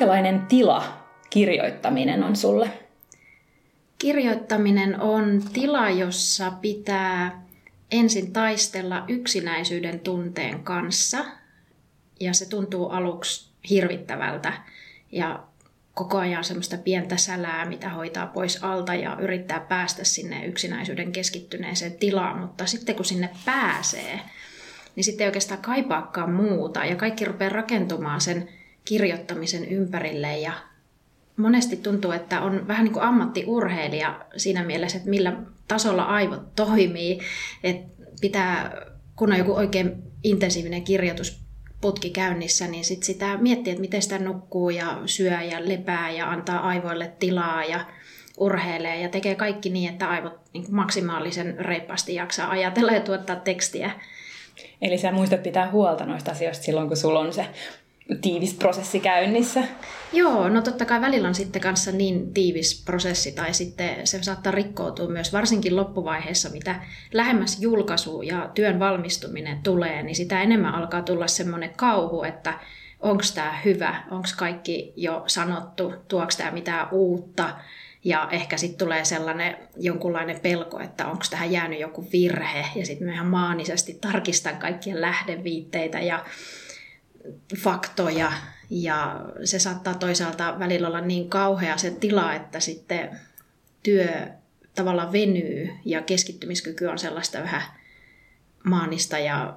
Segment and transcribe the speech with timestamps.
[0.00, 2.70] minkälainen tila kirjoittaminen on sulle?
[3.98, 7.42] Kirjoittaminen on tila, jossa pitää
[7.90, 11.24] ensin taistella yksinäisyyden tunteen kanssa.
[12.20, 14.52] Ja se tuntuu aluksi hirvittävältä.
[15.12, 15.42] Ja
[15.94, 21.92] koko ajan semmoista pientä sälää, mitä hoitaa pois alta ja yrittää päästä sinne yksinäisyyden keskittyneeseen
[21.92, 22.38] tilaan.
[22.38, 24.20] Mutta sitten kun sinne pääsee,
[24.96, 26.84] niin sitten ei oikeastaan kaipaakaan muuta.
[26.84, 28.59] Ja kaikki rupeaa rakentumaan sen
[28.90, 30.52] kirjoittamisen ympärille ja
[31.36, 35.32] monesti tuntuu, että on vähän niin kuin ammattiurheilija siinä mielessä, että millä
[35.68, 37.20] tasolla aivot toimii.
[37.64, 44.02] Että pitää, kun on joku oikein intensiivinen kirjoitusputki käynnissä, niin sit sitä miettii, että miten
[44.02, 47.86] sitä nukkuu ja syö ja lepää ja antaa aivoille tilaa ja
[48.38, 53.36] urheilee ja tekee kaikki niin, että aivot niin kuin maksimaalisen reippaasti jaksaa ajatella ja tuottaa
[53.36, 53.90] tekstiä.
[54.82, 57.46] Eli sä muistat pitää huolta noista asioista silloin, kun sulla on se
[58.20, 59.64] tiivis prosessi käynnissä?
[60.12, 64.52] Joo, no totta kai välillä on sitten kanssa niin tiivis prosessi tai sitten se saattaa
[64.52, 66.74] rikkoutua myös varsinkin loppuvaiheessa, mitä
[67.12, 72.54] lähemmäs julkaisu ja työn valmistuminen tulee, niin sitä enemmän alkaa tulla semmoinen kauhu, että
[73.00, 77.50] onko tämä hyvä, onko kaikki jo sanottu, tuoks tämä mitään uutta,
[78.04, 82.66] ja ehkä sitten tulee sellainen jonkunlainen pelko, että onko tähän jäänyt joku virhe.
[82.74, 86.24] Ja sitten mä ihan maanisesti tarkistan kaikkien lähdeviitteitä ja
[87.58, 88.32] faktoja
[88.70, 93.20] ja se saattaa toisaalta välillä olla niin kauhea se tila, että sitten
[93.82, 94.08] työ
[94.74, 97.62] tavallaan venyy ja keskittymiskyky on sellaista vähän
[98.64, 99.54] maanista ja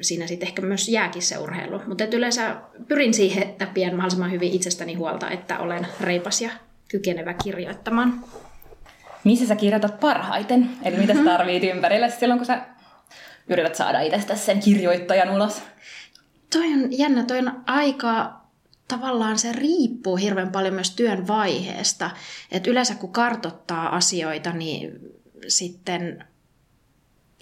[0.00, 1.82] siinä sitten ehkä myös jääkin se urheilu.
[1.86, 2.56] Mutta yleensä
[2.88, 6.50] pyrin siihen, että pidän mahdollisimman hyvin itsestäni huolta, että olen reipas ja
[6.88, 8.24] kykenevä kirjoittamaan.
[9.24, 10.70] Missä sä kirjoitat parhaiten?
[10.84, 12.60] Eli mitä sä tarvit ympärillä silloin, kun sä
[13.48, 15.62] yrität saada itsestä sen kirjoittajan ulos?
[16.52, 18.40] Toi on jännä, toi on aika
[18.88, 22.10] tavallaan se riippuu hirveän paljon myös työn vaiheesta.
[22.50, 24.98] Et yleensä kun kartottaa asioita, niin
[25.48, 26.24] sitten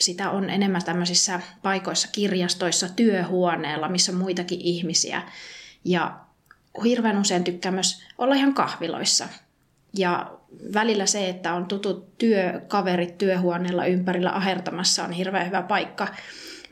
[0.01, 5.23] sitä on enemmän tämmöisissä paikoissa, kirjastoissa, työhuoneella, missä on muitakin ihmisiä.
[5.85, 6.21] Ja
[6.85, 9.29] hirveän usein tykkää myös olla ihan kahviloissa.
[9.97, 10.39] Ja
[10.75, 16.09] välillä se, että on tutut työkaverit työhuoneella ympärillä ahertamassa on hirveän hyvä paikka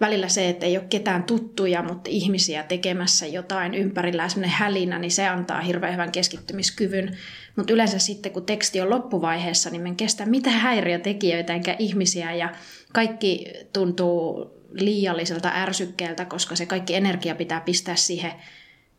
[0.01, 5.11] välillä se, että ei ole ketään tuttuja, mutta ihmisiä tekemässä jotain ympärillä, semmoinen hälinä, niin
[5.11, 7.17] se antaa hirveän hyvän keskittymiskyvyn.
[7.57, 12.53] Mutta yleensä sitten, kun teksti on loppuvaiheessa, niin en kestä mitään häiriötekijöitä enkä ihmisiä ja
[12.93, 18.33] kaikki tuntuu liialliselta ärsykkeeltä, koska se kaikki energia pitää pistää siihen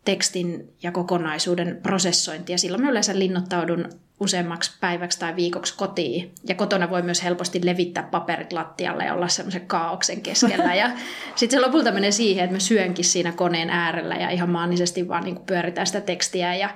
[0.05, 2.53] tekstin ja kokonaisuuden prosessointiin.
[2.53, 6.31] Ja silloin mä yleensä linnoittaudun useammaksi päiväksi tai viikoksi kotiin.
[6.47, 10.75] Ja kotona voi myös helposti levittää paperit lattialle ja olla semmoisen kaauksen keskellä.
[10.75, 10.91] Ja
[11.35, 15.23] sitten se lopulta menee siihen, että mä syönkin siinä koneen äärellä ja ihan maanisesti vaan
[15.23, 16.69] niin pyöritään sitä tekstiä ja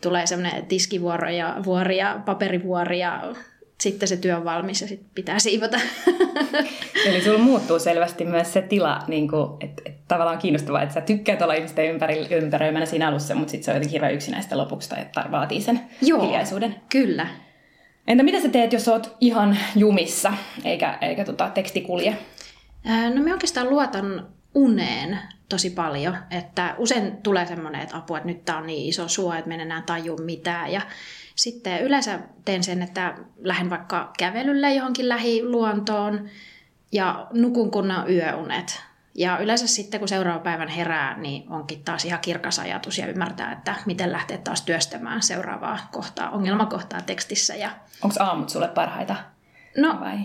[0.00, 3.34] tulee semmoinen tiskivuoro ja vuori ja paperivuori ja
[3.80, 5.80] sitten se työ on valmis ja sitten pitää siivota.
[7.06, 11.00] Eli sulla muuttuu selvästi myös se tila, niin kuin, että, että tavallaan kiinnostavaa, että sä
[11.00, 14.88] tykkäät olla ihmisten ympäri, ympäröimänä siinä alussa, mutta sitten se on jotenkin hirveän yksinäistä lopuksi
[14.88, 16.74] tai että vaatii sen Joo, hiljaisuuden.
[16.90, 17.26] kyllä.
[18.06, 20.32] Entä mitä sä teet, jos oot ihan jumissa,
[20.64, 22.18] eikä, eikä tota, teksti kulje?
[23.14, 25.18] No me oikeastaan luotan uneen
[25.48, 29.32] tosi paljon, että usein tulee semmoinen, että apua, että nyt tää on niin iso suo,
[29.34, 30.80] että me en enää taju mitään ja
[31.38, 36.28] sitten yleensä teen sen, että lähden vaikka kävelylle johonkin lähiluontoon
[36.92, 38.82] ja nukun kunnan yöunet.
[39.14, 43.52] Ja yleensä sitten, kun seuraavan päivän herää, niin onkin taas ihan kirkas ajatus ja ymmärtää,
[43.52, 47.54] että miten lähtee taas työstämään seuraavaa kohtaa, ongelmakohtaa tekstissä.
[47.54, 47.70] Ja...
[48.02, 49.16] Onko aamut sulle parhaita?
[49.76, 50.18] No, vai?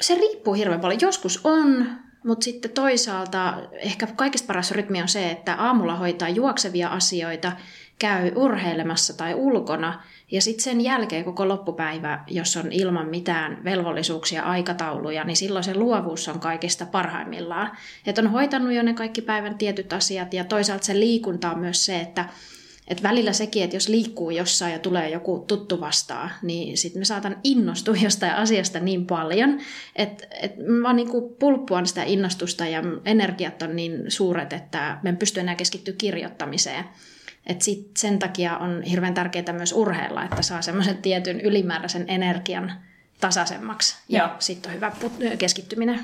[0.00, 1.00] se riippuu hirveän paljon.
[1.00, 1.86] Joskus on,
[2.24, 7.52] mutta sitten toisaalta ehkä kaikista paras rytmi on se, että aamulla hoitaa juoksevia asioita,
[7.98, 14.42] käy urheilemassa tai ulkona– ja sitten sen jälkeen koko loppupäivä, jos on ilman mitään velvollisuuksia,
[14.42, 17.76] aikatauluja, niin silloin se luovuus on kaikista parhaimmillaan.
[18.06, 21.84] Että on hoitanut jo ne kaikki päivän tietyt asiat ja toisaalta se liikunta on myös
[21.84, 22.28] se, että
[22.88, 27.04] et välillä sekin, että jos liikkuu jossain ja tulee joku tuttu vastaan, niin sitten me
[27.04, 29.58] saatan innostua jostain asiasta niin paljon,
[29.96, 35.16] että et mä niinku pulppuan sitä innostusta ja energiat on niin suuret, että me en
[35.16, 36.84] pysty enää keskittyä kirjoittamiseen.
[37.46, 42.72] Et sit sen takia on hirveän tärkeää myös urheilla, että saa semmoisen tietyn ylimääräisen energian
[43.20, 43.96] tasaisemmaksi.
[44.08, 44.92] Ja, ja sitten on hyvä
[45.38, 46.00] keskittyminen.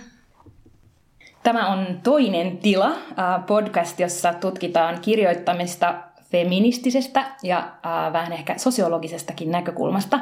[1.42, 5.94] Tämä on toinen tila, äh, podcast, jossa tutkitaan kirjoittamista
[6.30, 10.20] feministisestä ja äh, vähän ehkä sosiologisestakin näkökulmasta.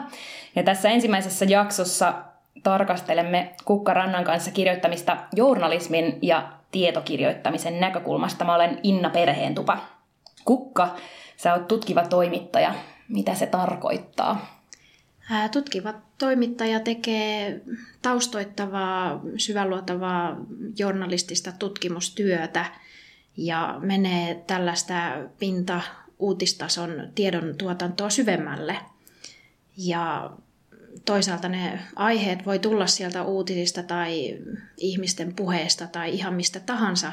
[0.57, 2.15] Ja tässä ensimmäisessä jaksossa
[2.63, 8.45] tarkastelemme Kukka Rannan kanssa kirjoittamista journalismin ja tietokirjoittamisen näkökulmasta.
[8.45, 9.79] Mä olen Inna Perheentupa.
[10.45, 10.97] Kukka,
[11.37, 12.75] sä oot tutkiva toimittaja.
[13.09, 14.61] Mitä se tarkoittaa?
[15.53, 17.61] Tutkiva toimittaja tekee
[18.03, 20.37] taustoittavaa, syväluotavaa
[20.79, 22.65] journalistista tutkimustyötä
[23.37, 24.95] ja menee tällaista
[25.39, 28.77] pinta-uutistason tiedon tuotantoa syvemmälle.
[29.77, 30.31] Ja
[31.05, 34.39] toisaalta ne aiheet voi tulla sieltä uutisista tai
[34.77, 37.13] ihmisten puheesta tai ihan mistä tahansa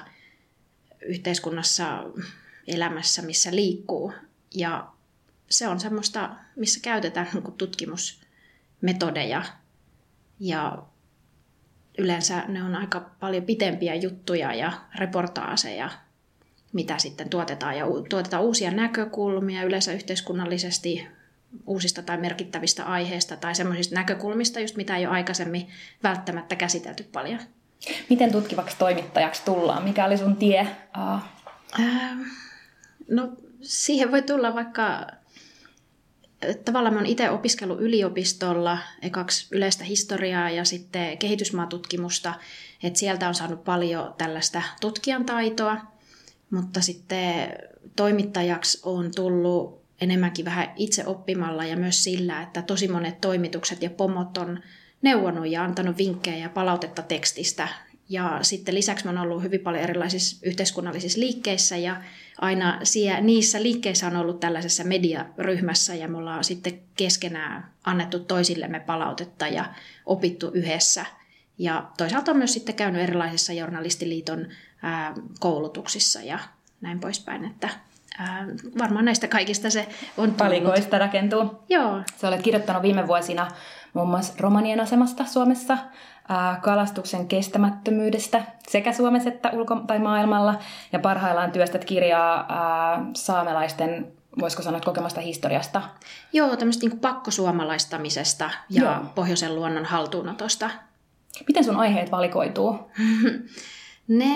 [1.06, 2.04] yhteiskunnassa,
[2.68, 4.14] elämässä, missä liikkuu.
[4.56, 4.88] Ja
[5.50, 9.44] se on semmoista, missä käytetään niin tutkimusmetodeja
[10.40, 10.84] ja
[11.98, 15.90] yleensä ne on aika paljon pitempiä juttuja ja reportaaseja,
[16.74, 21.08] mitä sitten tuotetaan ja tuotetaan uusia näkökulmia yleensä yhteiskunnallisesti
[21.66, 25.68] uusista tai merkittävistä aiheista tai semmoisista näkökulmista, just mitä ei ole aikaisemmin
[26.04, 27.40] välttämättä käsitelty paljon.
[28.10, 29.84] Miten tutkivaksi toimittajaksi tullaan?
[29.84, 30.68] Mikä oli sun tie?
[30.98, 31.22] Uh.
[31.80, 32.18] Äh,
[33.08, 33.32] no
[33.62, 35.08] siihen voi tulla vaikka
[36.66, 42.34] tavallaan mä oon itse opiskellut yliopistolla ekaksi yleistä historiaa ja sitten kehitysmaatutkimusta,
[42.84, 45.78] että sieltä on saanut paljon tällaista tutkijan taitoa,
[46.52, 47.54] mutta sitten
[47.96, 53.90] toimittajaksi on tullut enemmänkin vähän itse oppimalla ja myös sillä, että tosi monet toimitukset ja
[53.90, 54.60] pomot on
[55.02, 57.68] neuvonut ja antanut vinkkejä ja palautetta tekstistä.
[58.10, 62.02] Ja sitten lisäksi mä oon ollut hyvin paljon erilaisissa yhteiskunnallisissa liikkeissä ja
[62.42, 68.80] aina siellä, niissä liikkeissä on ollut tällaisessa mediaryhmässä ja me ollaan sitten keskenään annettu toisillemme
[68.80, 69.66] palautetta ja
[70.06, 71.06] opittu yhdessä.
[71.58, 74.48] Ja toisaalta on myös sitten käynyt erilaisissa journalistiliiton
[74.82, 76.40] ää, koulutuksissa ja
[76.82, 77.70] näin poispäin, että
[78.18, 78.48] ää,
[78.78, 79.88] varmaan näistä kaikista se
[80.18, 80.38] on tullut.
[80.38, 81.64] Palikoista rakentuu.
[81.70, 82.02] Joo.
[82.22, 83.52] Sä olet kirjoittanut viime vuosina
[83.98, 85.78] muun muassa romanien asemasta Suomessa,
[86.62, 90.60] kalastuksen kestämättömyydestä sekä Suomessa että ulko- tai maailmalla.
[90.92, 92.48] Ja parhaillaan työstät kirjaa
[93.14, 95.82] saamelaisten voisiko sanoa, kokemasta historiasta?
[96.34, 98.96] Joo, tämmöistä niin pakkosuomalaistamisesta ja Joo.
[99.16, 100.70] pohjoisen luonnon haltuunotosta.
[101.48, 102.80] Miten sun aiheet valikoituu?
[104.08, 104.36] ne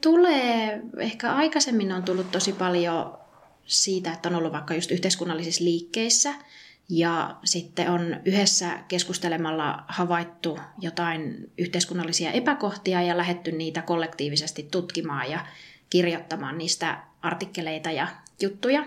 [0.00, 3.18] tulee, ehkä aikaisemmin on tullut tosi paljon
[3.66, 6.34] siitä, että on ollut vaikka just yhteiskunnallisissa liikkeissä–
[6.90, 15.46] ja sitten on yhdessä keskustelemalla havaittu jotain yhteiskunnallisia epäkohtia ja lähetty niitä kollektiivisesti tutkimaan ja
[15.90, 18.08] kirjoittamaan niistä artikkeleita ja
[18.42, 18.86] juttuja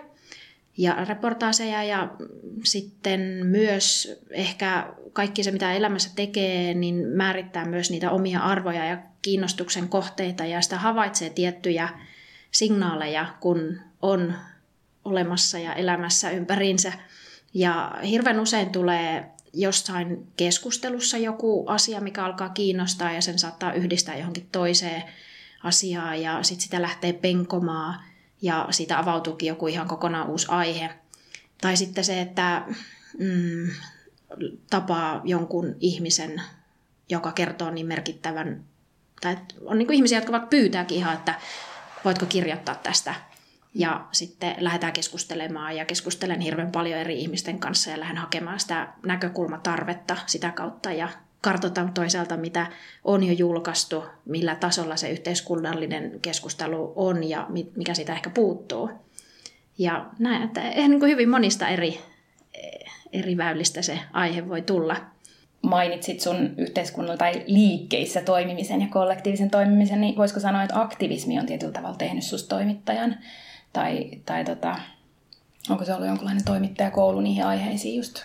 [0.78, 1.84] ja reportaaseja.
[1.84, 2.10] Ja
[2.64, 8.98] sitten myös ehkä kaikki se, mitä elämässä tekee, niin määrittää myös niitä omia arvoja ja
[9.22, 11.90] kiinnostuksen kohteita ja sitä havaitsee tiettyjä
[12.52, 14.34] signaaleja, kun on
[15.06, 16.94] olemassa ja elämässä ympäriinsä
[17.54, 24.18] ja hirveän usein tulee jossain keskustelussa joku asia, mikä alkaa kiinnostaa ja sen saattaa yhdistää
[24.18, 25.04] johonkin toiseen
[25.64, 28.00] asiaan ja sitten sitä lähtee penkomaan
[28.42, 30.90] ja siitä avautuukin joku ihan kokonaan uusi aihe.
[31.62, 32.66] Tai sitten se, että
[33.20, 33.70] mm,
[34.70, 36.42] tapaa jonkun ihmisen,
[37.10, 38.64] joka kertoo niin merkittävän,
[39.22, 41.36] tai on niin kuin ihmisiä, jotka vaikka pyytääkin ihan, että
[42.06, 43.16] voitko kirjoittaa tästä
[43.74, 48.88] ja sitten lähdetään keskustelemaan ja keskustelen hirveän paljon eri ihmisten kanssa ja lähden hakemaan sitä
[49.06, 51.10] näkökulmatarvetta sitä kautta ja
[51.42, 52.68] kartoitan toisaalta, mitä
[53.04, 58.90] on jo julkaistu, millä tasolla se yhteiskunnallinen keskustelu on ja mikä sitä ehkä puuttuu.
[59.78, 62.00] Ja näin, että niin kuin hyvin monista eri,
[63.14, 64.96] eri väylistä se aihe voi tulla.
[65.62, 71.46] Mainitsit sun yhteiskunnalla tai liikkeissä toimimisen ja kollektiivisen toimimisen, niin voisiko sanoa, että aktivismi on
[71.46, 73.16] tietyllä tavalla tehnyt susta toimittajan?
[73.74, 74.80] Tai, tai tota,
[75.70, 78.24] onko se ollut jonkinlainen toimittajakoulu niihin aiheisiin just?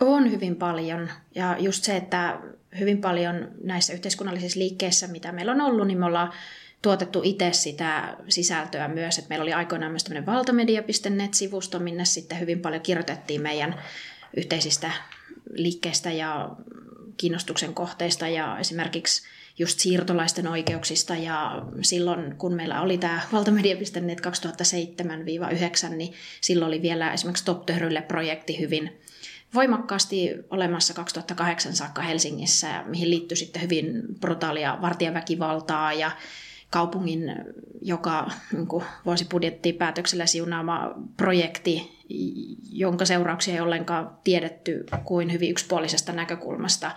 [0.00, 1.10] On hyvin paljon.
[1.34, 2.38] Ja just se, että
[2.78, 6.32] hyvin paljon näissä yhteiskunnallisissa liikkeissä, mitä meillä on ollut, niin me ollaan
[6.82, 9.18] tuotettu itse sitä sisältöä myös.
[9.18, 13.80] Et meillä oli aikoinaan myös tämmöinen valtamedia.net-sivusto, minne sitten hyvin paljon kirjoitettiin meidän
[14.36, 14.90] yhteisistä
[15.52, 16.50] liikkeistä ja
[17.16, 18.28] kiinnostuksen kohteista.
[18.28, 19.22] Ja esimerkiksi
[19.58, 21.14] just siirtolaisten oikeuksista.
[21.14, 24.20] Ja silloin kun meillä oli tämä valtamedia.net
[25.90, 27.66] 2007-2009, niin silloin oli vielä esimerkiksi Top
[28.08, 29.00] projekti hyvin
[29.54, 36.10] voimakkaasti olemassa 2008 saakka Helsingissä, mihin liittyi sitten hyvin brutaalia vartijaväkivaltaa ja
[36.70, 37.34] kaupungin
[37.82, 41.98] joka niin vuosibudjettipäätöksellä siunaama projekti,
[42.72, 46.90] jonka seurauksia ei ollenkaan tiedetty kuin hyvin yksipuolisesta näkökulmasta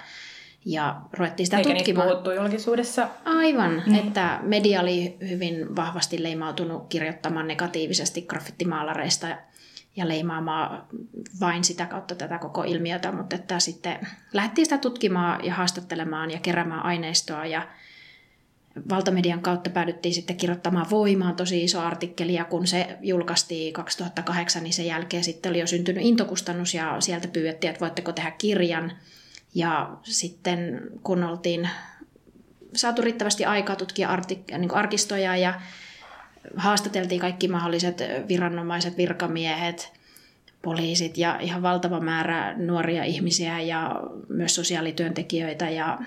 [0.65, 2.07] ja ruvettiin sitä Eikä tutkimaan.
[2.07, 3.07] Eikä puhuttu julkisuudessa.
[3.25, 3.95] Aivan, mm.
[3.95, 9.27] että media oli hyvin vahvasti leimautunut kirjoittamaan negatiivisesti graffittimaalareista
[9.95, 10.83] ja leimaamaan
[11.39, 16.39] vain sitä kautta tätä koko ilmiötä, mutta että sitten lähdettiin sitä tutkimaan ja haastattelemaan ja
[16.39, 17.67] keräämään aineistoa ja
[18.89, 24.73] valtamedian kautta päädyttiin sitten kirjoittamaan Voimaan tosi iso artikkeli, ja kun se julkaistiin 2008, niin
[24.73, 28.91] sen jälkeen sitten oli jo syntynyt intokustannus, ja sieltä pyydettiin, että voitteko tehdä kirjan.
[29.55, 31.69] Ja sitten kun oltiin
[32.75, 35.61] saatu riittävästi aikaa tutkia artik- niin arkistoja ja
[36.55, 39.93] haastateltiin kaikki mahdolliset viranomaiset, virkamiehet,
[40.61, 45.99] poliisit ja ihan valtava määrä nuoria ihmisiä ja myös sosiaalityöntekijöitä ja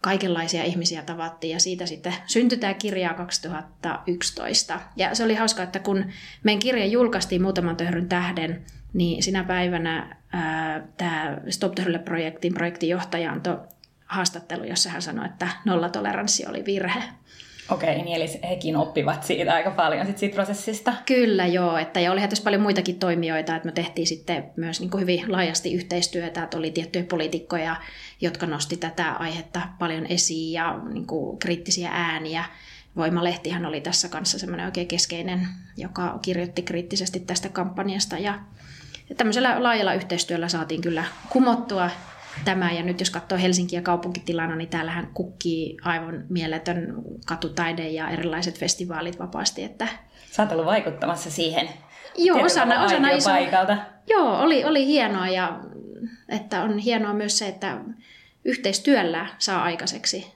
[0.00, 4.80] kaikenlaisia ihmisiä tavattiin ja siitä sitten syntyi tämä kirja 2011.
[4.96, 6.04] Ja se oli hauska, että kun
[6.42, 10.15] meidän kirja julkaistiin muutaman töhryn tähden, niin sinä päivänä
[10.96, 11.72] tämä Stop
[12.04, 13.58] projektin projektinjohtaja antoi
[14.06, 17.02] haastattelu, jossa hän sanoi, että nollatoleranssi oli virhe.
[17.70, 20.92] Okei, niin eli hekin oppivat siitä aika paljon sit siitä prosessista.
[21.06, 24.90] Kyllä joo, että ja olihan tässä paljon muitakin toimijoita, että me tehtiin sitten myös niin
[24.90, 27.76] kuin hyvin laajasti yhteistyötä, että oli tiettyjä poliitikkoja,
[28.20, 32.44] jotka nosti tätä aihetta paljon esiin ja niin kuin kriittisiä ääniä.
[32.96, 38.40] Voimalehtihan oli tässä kanssa semmoinen oikein keskeinen, joka kirjoitti kriittisesti tästä kampanjasta ja
[39.16, 41.90] tämmöisellä laajalla yhteistyöllä saatiin kyllä kumottua
[42.44, 42.72] tämä.
[42.72, 46.94] Ja nyt jos katsoo Helsinkiä kaupunkitilana, niin täällähän kukkii aivan mieletön
[47.26, 49.64] katutaide ja erilaiset festivaalit vapaasti.
[49.64, 49.88] Että...
[50.30, 51.68] Sä oot ollut vaikuttamassa siihen
[52.16, 53.30] Joo, osana, osana iso...
[53.30, 53.76] paikalta.
[54.06, 55.60] Joo, oli, oli hienoa ja
[56.28, 57.78] että on hienoa myös se, että
[58.44, 60.35] yhteistyöllä saa aikaiseksi.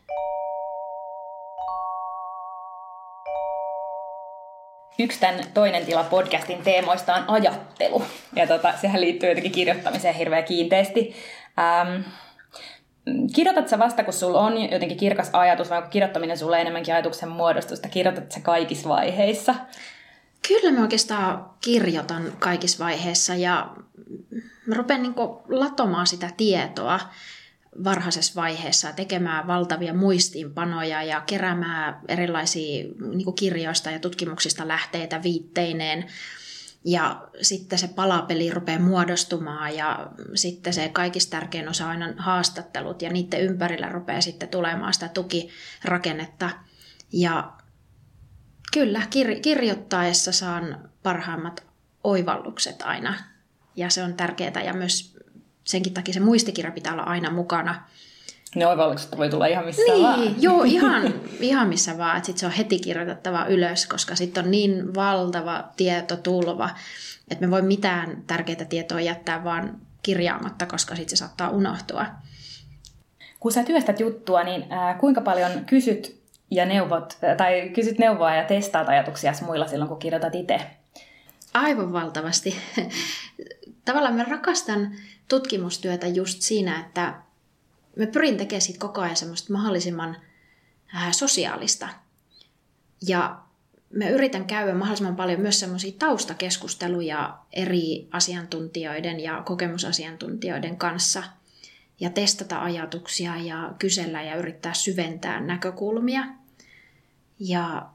[5.02, 8.04] Yksi tämän toinen tila podcastin teemoista on ajattelu.
[8.36, 11.14] Ja tota, sehän liittyy jotenkin kirjoittamiseen hirveän kiinteästi.
[11.58, 12.02] Ähm,
[13.34, 17.28] kirjoitat sä vasta, kun sulla on jotenkin kirkas ajatus, vai onko kirjoittaminen sulle enemmänkin ajatuksen
[17.28, 17.88] muodostusta?
[17.88, 19.54] Kirjoitat sä kaikissa vaiheissa?
[20.48, 23.70] Kyllä mä oikeastaan kirjoitan kaikissa vaiheissa ja
[24.66, 25.14] mä rupean niin
[25.48, 27.00] latomaan sitä tietoa
[27.84, 36.06] varhaisessa vaiheessa tekemään valtavia muistiinpanoja ja keräämään erilaisia niin kirjoista ja tutkimuksista lähteitä viitteineen
[36.84, 43.12] ja sitten se palapeli rupeaa muodostumaan ja sitten se kaikista tärkein osa on haastattelut ja
[43.12, 46.50] niiden ympärillä rupeaa sitten tulemaan sitä tukirakennetta.
[47.12, 47.52] Ja
[48.72, 51.66] kyllä, kir- kirjoittaessa saan parhaimmat
[52.04, 53.14] oivallukset aina
[53.76, 55.16] ja se on tärkeää ja myös
[55.64, 57.84] senkin takia se muistikirja pitää olla aina mukana
[58.54, 60.42] ne oivallukset voi tulla ihan missä niin, vaan.
[60.42, 62.16] Joo, ihan, ihan missä vaan.
[62.16, 66.70] Että sit se on heti kirjoitettava ylös, koska sitten on niin valtava tietotulva,
[67.30, 72.06] että me voi mitään tärkeää tietoa jättää vaan kirjaamatta, koska sitten se saattaa unohtua.
[73.40, 74.64] Kun sä työstät juttua, niin
[75.00, 80.34] kuinka paljon kysyt ja neuvot, tai kysyt neuvoa ja testaat ajatuksia muilla silloin, kun kirjoitat
[80.34, 80.60] itse?
[81.54, 82.56] Aivan valtavasti.
[83.84, 84.90] Tavallaan mä rakastan
[85.30, 87.22] tutkimustyötä just siinä, että
[87.96, 90.16] mä pyrin tekemään siitä koko ajan semmoista mahdollisimman
[91.10, 91.88] sosiaalista.
[93.06, 93.40] Ja
[93.90, 101.22] mä yritän käydä mahdollisimman paljon myös semmoisia taustakeskusteluja eri asiantuntijoiden ja kokemusasiantuntijoiden kanssa
[102.00, 106.24] ja testata ajatuksia ja kysellä ja yrittää syventää näkökulmia.
[107.38, 107.90] Ja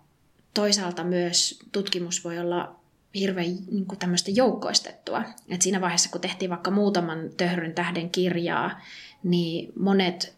[0.54, 2.75] toisaalta myös tutkimus voi olla
[3.16, 5.24] hirveän niin kuin tämmöistä joukkoistettua.
[5.50, 8.82] Et siinä vaiheessa, kun tehtiin vaikka muutaman töhryn tähden kirjaa,
[9.24, 10.36] niin monet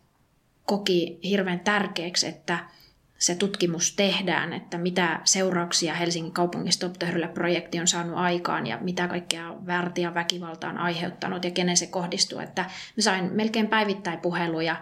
[0.65, 2.59] koki hirveän tärkeäksi, että
[3.17, 6.93] se tutkimus tehdään, että mitä seurauksia Helsingin kaupungin Stop
[7.33, 12.39] projekti on saanut aikaan ja mitä kaikkea väärtiä väkivalta on aiheuttanut ja kenen se kohdistuu.
[12.39, 14.75] Että mä sain melkein päivittäin puheluja,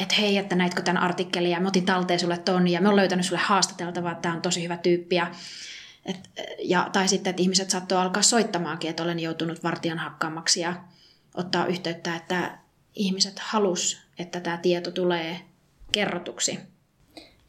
[0.00, 2.96] että hei, että näitkö tämän artikkelin ja mä otin talteen sulle ton ja mä oon
[2.96, 5.16] löytänyt sulle haastateltavaa, että tämä on tosi hyvä tyyppi.
[5.16, 5.30] Ja,
[6.04, 10.74] et, ja, tai sitten, että ihmiset saattoi alkaa soittamaankin, että olen joutunut vartijan hakkaamaksi ja
[11.34, 12.58] ottaa yhteyttä, että
[12.94, 15.40] ihmiset halus, että tämä tieto tulee
[15.92, 16.58] kerrotuksi.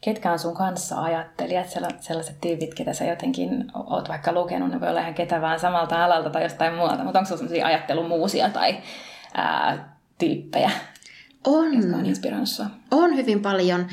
[0.00, 4.88] Ketkä on sun kanssa ajattelijat, sellaiset tyypit, ketä sä jotenkin oot vaikka lukenut, ne voi
[4.88, 8.78] olla ihan ketä vaan samalta alalta tai jostain muualta, mutta onko sulla sellaisia ajattelumuusia tai
[9.34, 10.70] ää, tyyppejä,
[11.44, 12.66] on, jotka on inspiroinut sua?
[12.90, 13.86] On hyvin paljon.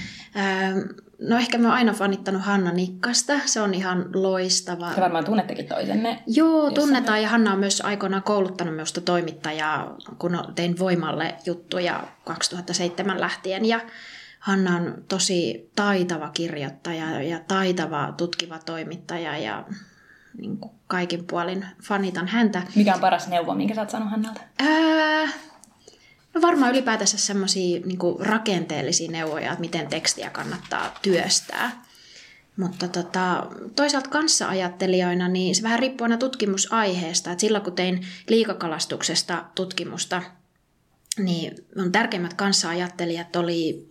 [1.19, 3.33] No ehkä mä oon aina fanittanut Hanna Nikkasta.
[3.45, 4.89] Se on ihan loistava.
[4.89, 6.23] Ja varmaan tunnettekin toisenne.
[6.27, 7.17] Joo, tunnetaan.
[7.17, 7.21] Me...
[7.21, 13.65] Ja Hanna on myös aikoinaan kouluttanut minusta toimittajaa, kun tein Voimalle juttuja 2007 lähtien.
[13.65, 13.79] Ja
[14.39, 19.65] Hanna on tosi taitava kirjoittaja ja taitava tutkiva toimittaja ja
[20.37, 22.61] niin kuin kaikin puolin fanitan häntä.
[22.75, 24.41] Mikä on paras neuvo, minkä sä oot saanut Hannalta?
[24.59, 25.27] Ää,
[26.33, 31.83] No varmaan ylipäätänsä semmoisia niin rakenteellisia neuvoja, että miten tekstiä kannattaa työstää.
[32.57, 37.31] Mutta tota, toisaalta kanssa-ajattelijoina, niin se vähän riippuu aina tutkimusaiheesta.
[37.31, 40.21] Et silloin kun tein liikakalastuksesta tutkimusta,
[41.17, 43.87] niin mun tärkeimmät kanssa-ajattelijat oli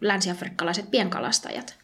[0.00, 1.76] länsiafrikkalaiset pienkalastajat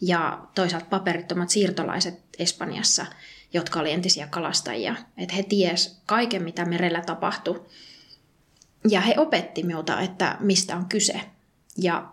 [0.00, 3.06] ja toisaalta paperittomat siirtolaiset Espanjassa,
[3.52, 4.94] jotka oli entisiä kalastajia.
[5.18, 7.66] Että he ties kaiken, mitä merellä tapahtui.
[8.88, 11.20] Ja he opetti minulta, että mistä on kyse.
[11.76, 12.08] Ja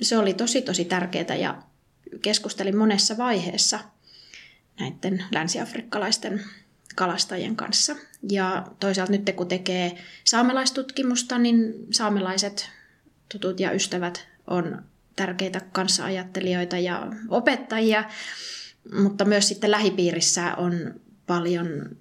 [0.00, 1.62] se oli tosi tosi tärkeää ja
[2.22, 3.78] keskustelin monessa vaiheessa
[4.80, 6.44] näiden länsiafrikkalaisten
[6.94, 7.96] kalastajien kanssa.
[8.30, 12.70] Ja toisaalta nyt kun tekee saamelaistutkimusta, niin saamelaiset
[13.32, 14.82] tutut ja ystävät on
[15.16, 18.04] tärkeitä kanssaajattelijoita ja opettajia,
[19.02, 21.96] mutta myös sitten lähipiirissä on paljon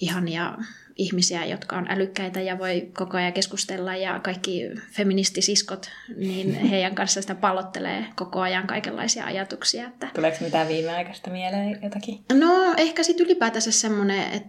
[0.00, 0.58] ihania
[0.96, 7.20] ihmisiä, jotka on älykkäitä ja voi koko ajan keskustella ja kaikki feministisiskot, niin heidän kanssa
[7.20, 9.86] sitä pallottelee koko ajan kaikenlaisia ajatuksia.
[9.86, 10.08] Että...
[10.14, 12.24] Tuleeko mitään viimeaikaista mieleen jotakin?
[12.32, 14.48] No ehkä sitten ylipäätänsä semmoinen, että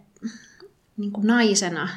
[0.97, 1.89] niin kuin naisena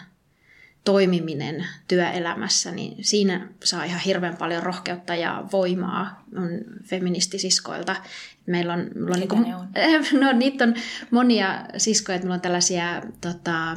[0.84, 6.48] toimiminen työelämässä, niin siinä saa ihan hirveän paljon rohkeutta ja voimaa on
[6.84, 7.96] feministisiskoilta.
[8.48, 9.68] Meillä on, meillä on, niin kuin, on?
[10.20, 10.74] No, niitä on
[11.10, 13.76] monia siskoja, että meillä on tällaisia tota,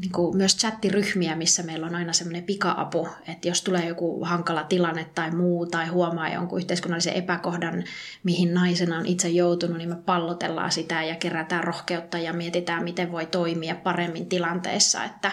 [0.00, 4.64] niin kuin myös chattiryhmiä, missä meillä on aina semmoinen pika-apu, että jos tulee joku hankala
[4.64, 7.84] tilanne tai muu tai huomaa jonkun yhteiskunnallisen epäkohdan,
[8.24, 13.12] mihin naisena on itse joutunut, niin me pallotellaan sitä ja kerätään rohkeutta ja mietitään, miten
[13.12, 15.04] voi toimia paremmin tilanteessa.
[15.04, 15.32] Että,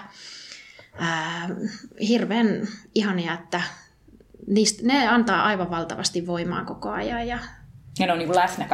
[0.99, 1.49] ää,
[2.07, 3.61] hirveän ihania, että
[4.47, 7.39] niistä, ne antaa aivan valtavasti voimaa koko ajan ja
[7.99, 8.67] ja ne on niin läsnä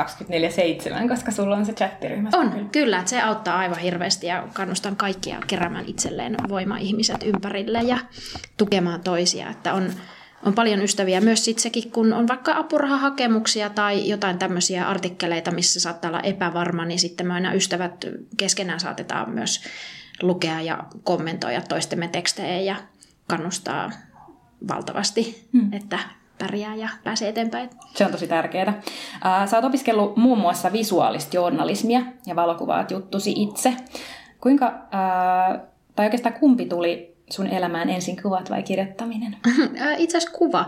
[1.06, 2.30] 24-7, koska sulla on se chattiryhmä.
[2.34, 2.70] On, kyllä.
[2.72, 7.98] kyllä, että se auttaa aivan hirveästi ja kannustan kaikkia keräämään itselleen voima-ihmiset ympärille ja
[8.58, 9.50] tukemaan toisia.
[9.50, 9.94] Että on,
[10.46, 15.80] on paljon ystäviä myös sit sekin, kun on vaikka apurahahakemuksia tai jotain tämmöisiä artikkeleita, missä
[15.80, 18.06] saattaa olla epävarma, niin sitten me aina ystävät
[18.38, 19.64] keskenään saatetaan myös
[20.22, 22.76] lukea ja kommentoida toistemme tekstejä ja
[23.28, 23.92] kannustaa
[24.68, 25.74] valtavasti, hmm.
[25.74, 26.00] että
[26.38, 27.70] pärjää ja pääsee eteenpäin.
[27.94, 28.82] Se on tosi tärkeää.
[29.46, 33.74] Sä oot opiskellut muun muassa visuaalista journalismia ja valokuvaat juttusi itse.
[34.42, 34.74] Kuinka,
[35.96, 39.38] tai oikeastaan kumpi tuli sun elämään ensin, kuvat vai kirjoittaminen?
[39.98, 40.66] Itse asiassa kuva.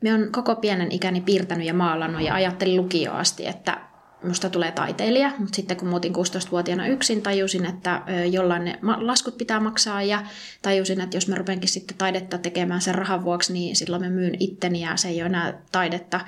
[0.00, 3.80] Me on koko pienen ikäni piirtänyt ja maalannut ja ajattelin lukioon asti, että
[4.24, 9.60] musta tulee taiteilija, mutta sitten kun muutin 16-vuotiaana yksin, tajusin, että jollain ne laskut pitää
[9.60, 10.22] maksaa ja
[10.62, 14.36] tajusin, että jos mä rupenkin sitten taidetta tekemään sen rahan vuoksi, niin silloin mä myyn
[14.40, 16.20] itteni ja se ei ole enää taidetta.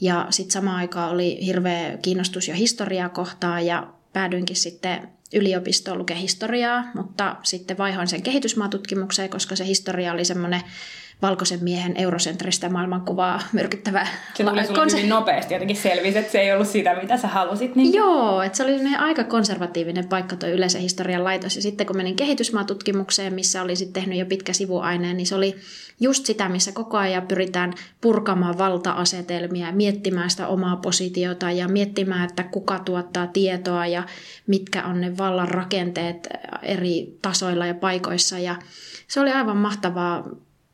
[0.00, 6.16] Ja sitten samaan aikaan oli hirveä kiinnostus jo historiaa kohtaan ja päädyinkin sitten yliopistoon lukea
[6.16, 10.60] historiaa, mutta sitten vaihoin sen kehitysmaatutkimukseen, koska se historia oli semmoinen
[11.24, 14.06] valkoisen miehen eurocentristä maailmankuvaa myrkyttävä.
[14.34, 17.28] Se tuli sulle konser- hyvin nopeasti jotenkin selvisi, että se ei ollut sitä, mitä sä
[17.28, 17.76] halusit.
[17.76, 17.94] Niin...
[17.94, 21.56] Joo, että se oli aika konservatiivinen paikka tuo yleisen historian laitos.
[21.56, 25.56] Ja sitten kun menin kehitysmaatutkimukseen, missä oli sitten tehnyt jo pitkä sivuaineen, niin se oli
[26.00, 32.42] just sitä, missä koko ajan pyritään purkamaan valta-asetelmia, miettimään sitä omaa positiota ja miettimään, että
[32.42, 34.02] kuka tuottaa tietoa ja
[34.46, 36.28] mitkä on ne vallan rakenteet
[36.62, 38.38] eri tasoilla ja paikoissa.
[38.38, 38.56] Ja
[39.08, 40.24] se oli aivan mahtavaa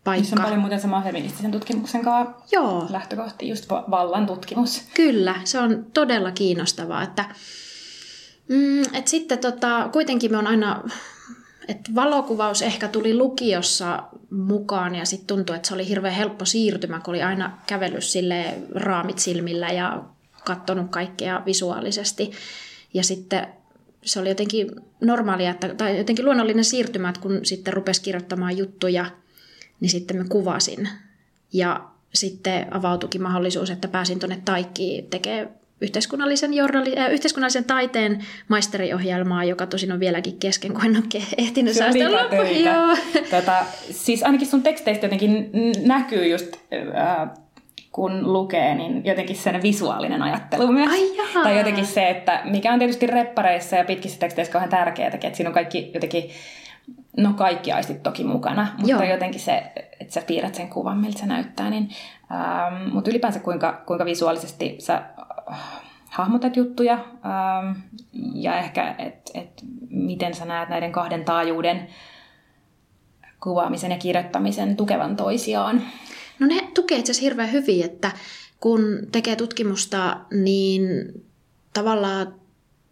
[0.04, 0.28] paikka.
[0.28, 2.86] Se on paljon muuten sama feministisen tutkimuksen kanssa Joo.
[2.90, 4.82] lähtökohti, just vallan tutkimus.
[4.94, 7.24] Kyllä, se on todella kiinnostavaa, että,
[8.48, 10.82] mm, että sitten tota, kuitenkin me on aina,
[11.68, 17.00] että valokuvaus ehkä tuli lukiossa mukaan ja sitten tuntui, että se oli hirveän helppo siirtymä,
[17.00, 20.02] kun oli aina kävellyt sille raamit silmillä ja
[20.44, 22.30] katsonut kaikkea visuaalisesti.
[22.94, 23.46] Ja sitten
[24.04, 29.06] se oli jotenkin normaalia, että, tai jotenkin luonnollinen siirtymä, että kun sitten rupesi kirjoittamaan juttuja–
[29.80, 30.88] niin sitten mä kuvasin.
[31.52, 31.80] Ja
[32.14, 35.48] sitten avautukin mahdollisuus, että pääsin tuonne Taikkiin tekemään
[35.80, 41.74] yhteiskunnallisen, journali- äh, yhteiskunnallisen taiteen maisteriohjelmaa, joka tosin on vieläkin kesken, kun en ole ehtinyt
[41.74, 42.08] saada sitä
[43.30, 45.50] Tota, siis ainakin sun teksteistä jotenkin
[45.84, 46.56] näkyy just...
[46.96, 47.28] Äh,
[47.92, 50.90] kun lukee, niin jotenkin sen visuaalinen ajattelu myös.
[50.90, 55.36] Ai tai jotenkin se, että mikä on tietysti reppareissa ja pitkissä teksteissä kauhean tärkeää, että
[55.36, 56.30] siinä on kaikki jotenkin
[57.16, 59.02] no kaikki aistit toki mukana, mutta Joo.
[59.02, 61.70] jotenkin se, että sä piirrät sen kuvan, miltä se näyttää.
[61.70, 61.90] Niin,
[62.32, 65.02] ähm, mutta ylipäänsä kuinka, kuinka visuaalisesti sä
[65.52, 65.58] äh,
[66.10, 67.80] hahmotat juttuja ähm,
[68.34, 71.88] ja ehkä, että et miten sä näet näiden kahden taajuuden
[73.40, 75.82] kuvaamisen ja kirjoittamisen tukevan toisiaan?
[76.38, 78.10] No ne tukee itse asiassa hirveän hyvin, että
[78.60, 78.80] kun
[79.12, 80.82] tekee tutkimusta, niin
[81.74, 82.34] tavallaan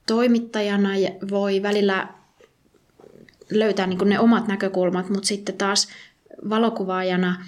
[0.06, 0.88] toimittajana
[1.30, 2.08] voi välillä
[3.50, 5.88] löytää niin ne omat näkökulmat, mutta sitten taas
[6.50, 7.44] valokuvaajana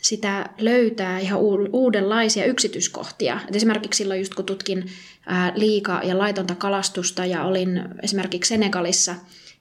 [0.00, 1.40] sitä löytää ihan
[1.72, 3.40] uudenlaisia yksityiskohtia.
[3.48, 4.90] Et esimerkiksi silloin just kun tutkin
[5.54, 9.14] liika- ja laitonta kalastusta ja olin esimerkiksi Senegalissa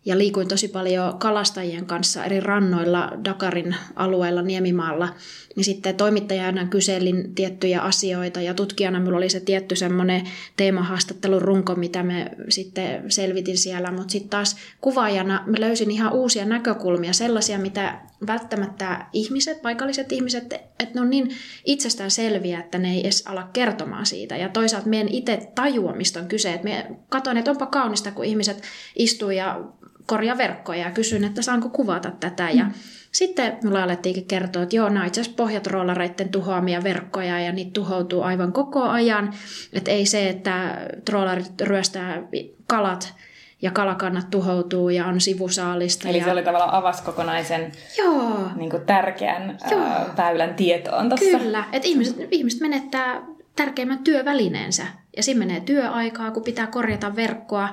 [0.07, 5.09] ja liikuin tosi paljon kalastajien kanssa eri rannoilla Dakarin alueella Niemimaalla,
[5.55, 10.21] niin sitten toimittajana kyselin tiettyjä asioita ja tutkijana minulla oli se tietty semmoinen
[10.57, 16.45] teemahaastattelun runko, mitä me sitten selvitin siellä, mutta sitten taas kuvaajana mä löysin ihan uusia
[16.45, 21.29] näkökulmia, sellaisia, mitä välttämättä ihmiset, paikalliset ihmiset, että ne on niin
[21.65, 24.37] itsestään selviä, että ne ei edes ala kertomaan siitä.
[24.37, 26.53] Ja toisaalta meidän itse tajua, mistä on kyse.
[26.53, 28.63] Että me katoin, että onpa kaunista, kun ihmiset
[28.95, 29.61] istuu ja
[30.07, 32.49] korjaa verkkoja ja kysyn, että saanko kuvata tätä.
[32.49, 32.71] Ja mm.
[33.11, 38.21] sitten mulla alettiinkin kertoa, että joo, nämä itse asiassa pohjatroolareiden tuhoamia verkkoja ja niitä tuhoutuu
[38.21, 39.33] aivan koko ajan.
[39.73, 42.23] Että ei se, että troolarit ryöstää
[42.67, 43.13] kalat
[43.61, 46.09] ja kalakannat tuhoutuu ja on sivusaalista.
[46.09, 46.23] Eli ja...
[46.23, 48.49] se oli tavallaan avasi kokonaisen Joo.
[48.55, 49.81] Niin kuin tärkeän Joo.
[49.81, 51.39] Ää, väylän tietoon tuossa.
[51.39, 53.21] Kyllä, että ihmiset, ihmiset menettää
[53.55, 54.83] tärkeimmän työvälineensä.
[55.17, 57.69] Ja siinä menee työaikaa, kun pitää korjata verkkoa.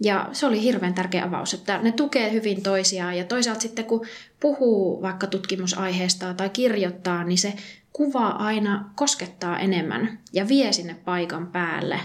[0.00, 3.18] Ja se oli hirveän tärkeä avaus, että ne tukee hyvin toisiaan.
[3.18, 4.06] Ja toisaalta sitten kun
[4.40, 7.52] puhuu vaikka tutkimusaiheesta tai kirjoittaa, niin se
[7.92, 12.00] kuva aina koskettaa enemmän ja vie sinne paikan päälle.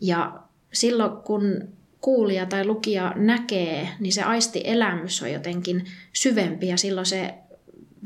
[0.00, 0.40] Ja
[0.72, 1.68] silloin kun
[2.00, 7.34] kuulija tai lukija näkee, niin se aisti elämys on jotenkin syvempi ja silloin se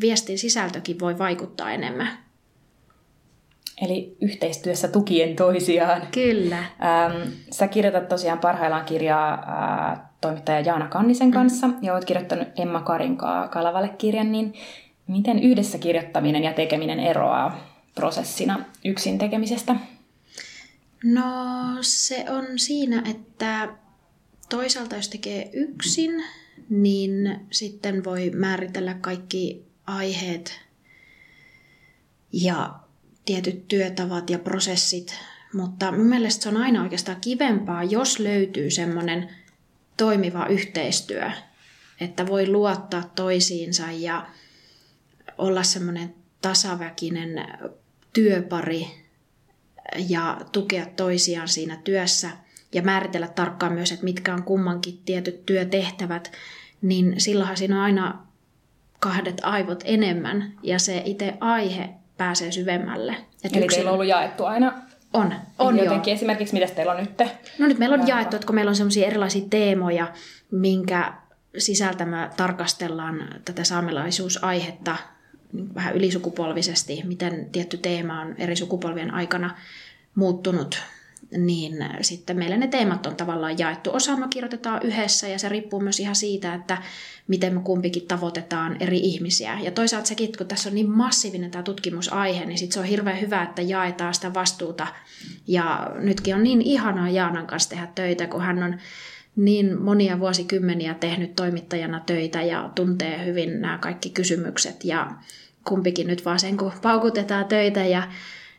[0.01, 2.24] viestin sisältökin voi vaikuttaa enemmän.
[3.83, 6.03] Eli yhteistyössä tukien toisiaan.
[6.13, 6.59] Kyllä.
[6.59, 9.33] Ähm, sä kirjoitat tosiaan parhaillaan kirjaa
[9.93, 11.33] äh, toimittaja Jaana Kannisen mm.
[11.33, 11.77] kanssa mm.
[11.83, 14.55] ja oot kirjoittanut Emma Karinkaa Kalavalle-kirjan, niin
[15.07, 19.77] miten yhdessä kirjoittaminen ja tekeminen eroaa prosessina yksin tekemisestä?
[21.05, 21.23] No
[21.81, 23.69] se on siinä, että
[24.49, 26.25] toisaalta jos tekee yksin,
[26.71, 30.61] niin sitten voi määritellä kaikki aiheet
[32.33, 32.75] ja
[33.25, 35.19] tietyt työtavat ja prosessit,
[35.53, 39.29] mutta mun mielestä se on aina oikeastaan kivempaa, jos löytyy semmoinen
[39.97, 41.31] toimiva yhteistyö,
[42.01, 44.27] että voi luottaa toisiinsa ja
[45.39, 47.47] olla semmoinen tasaväkinen
[48.13, 48.87] työpari
[50.09, 52.31] ja tukea toisiaan siinä työssä
[52.73, 56.33] ja määritellä tarkkaan myös, että mitkä on kummankin tietyt työtehtävät,
[56.83, 58.27] niin silloinhan siinä on aina
[59.01, 63.13] kahdet aivot enemmän ja se itse aihe pääsee syvemmälle.
[63.45, 63.69] Et Eli yksilö...
[63.69, 64.73] teillä on ollut jaettu aina
[65.15, 66.15] on, on Jotenkin jo.
[66.15, 67.11] esimerkiksi, mitä teillä on nyt?
[67.59, 70.13] No nyt meillä on jaettu, että kun meillä on sellaisia erilaisia teemoja,
[70.51, 71.13] minkä
[71.59, 74.97] sisältä me tarkastellaan tätä saamelaisuusaihetta
[75.53, 79.57] niin vähän ylisukupolvisesti, miten tietty teema on eri sukupolvien aikana
[80.15, 80.83] muuttunut
[81.39, 83.91] niin sitten meillä ne teemat on tavallaan jaettu.
[83.93, 86.79] Osa me kirjoitetaan yhdessä ja se riippuu myös ihan siitä, että
[87.29, 89.59] miten me kumpikin tavoitetaan eri ihmisiä.
[89.61, 93.21] Ja toisaalta sekin, kun tässä on niin massiivinen tämä tutkimusaihe, niin sitten se on hirveän
[93.21, 94.87] hyvä, että jaetaan sitä vastuuta.
[95.47, 98.77] Ja nytkin on niin ihanaa Jaanan kanssa tehdä töitä, kun hän on
[99.37, 104.85] niin monia vuosikymmeniä tehnyt toimittajana töitä ja tuntee hyvin nämä kaikki kysymykset.
[104.85, 105.11] Ja
[105.65, 108.03] kumpikin nyt vaan sen, kun paukutetaan töitä ja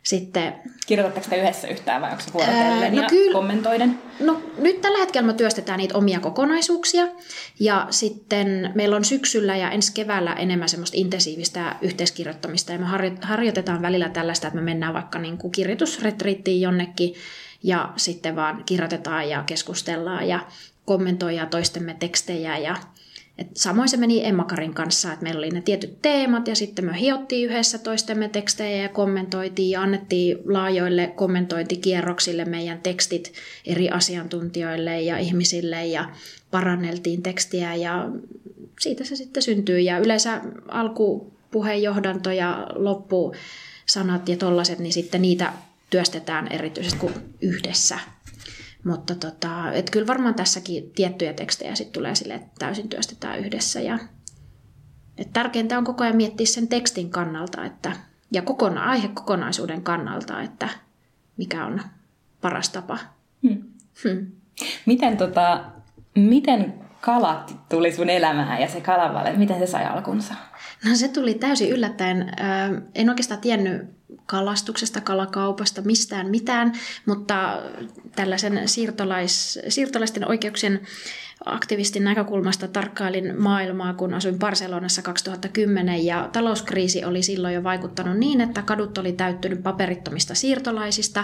[0.06, 0.56] sitten...
[0.88, 2.96] Kirjoitatteko te yhdessä yhtään vai onko se vuorotellen?
[2.96, 4.00] No ja kyllä, kommentoiden?
[4.20, 7.08] No nyt tällä hetkellä me työstetään niitä omia kokonaisuuksia.
[7.60, 12.72] Ja sitten meillä on syksyllä ja ensi keväällä enemmän semmoista intensiivistä yhteiskirjoittamista.
[12.72, 12.86] Ja me
[13.22, 17.14] harjoitetaan välillä tällaista, että me mennään vaikka niin kuin kirjoitusretriittiin jonnekin
[17.64, 20.40] ja sitten vaan kirjoitetaan ja keskustellaan ja
[20.86, 22.76] kommentoidaan toistemme tekstejä ja
[23.38, 27.00] et samoin se meni Emmakarin kanssa, että meillä oli ne tietyt teemat ja sitten me
[27.00, 33.34] hiottiin yhdessä toistemme tekstejä ja kommentoitiin ja annettiin laajoille kommentointikierroksille meidän tekstit
[33.66, 36.10] eri asiantuntijoille ja ihmisille ja
[36.52, 38.10] paranneltiin tekstiä ja
[38.80, 39.80] siitä se sitten syntyy.
[39.80, 45.54] Ja yleensä alkupuheenjohdanto ja loppusanat ja tollaset, niin sitten niitä
[45.90, 48.00] työstetään erityisesti kuin yhdessä.
[48.86, 53.82] Mutta tota, et kyllä varmaan tässäkin tiettyjä tekstejä sit tulee sille, että täysin työstetään yhdessä.
[53.82, 54.00] Ja,
[55.18, 57.92] et tärkeintä on koko ajan miettiä sen tekstin kannalta että,
[58.32, 60.70] ja kokona, aihekokonaisuuden kannalta, että
[61.38, 61.82] mikä on
[62.42, 62.98] paras tapa.
[63.44, 63.64] Hmm.
[64.04, 64.28] Hmm.
[64.86, 65.66] Miten, tota,
[66.16, 70.34] miten kalat tuli sun elämään ja se kalavalle, miten se sai alkunsa?
[70.86, 72.32] No se tuli täysin yllättäen.
[72.96, 76.74] En oikeastaan tiennyt kalastuksesta, kalakaupasta, mistään mitään,
[77.06, 77.62] mutta
[78.16, 80.82] tällaisen siirtolais, siirtolaisten oikeuksien
[81.46, 88.42] aktivistin näkökulmasta tarkkailin maailmaa, kun asuin Barcelonassa 2010 ja talouskriisi oli silloin jo vaikuttanut niin,
[88.42, 91.24] että kadut oli täyttynyt paperittomista siirtolaisista,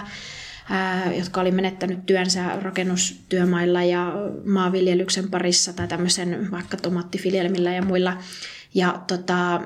[1.16, 4.12] jotka oli menettänyt työnsä rakennustyömailla ja
[4.44, 8.16] maanviljelyksen parissa tai tämmöisen vaikka tomattifiljelmillä ja muilla.
[8.74, 9.60] Ja tota,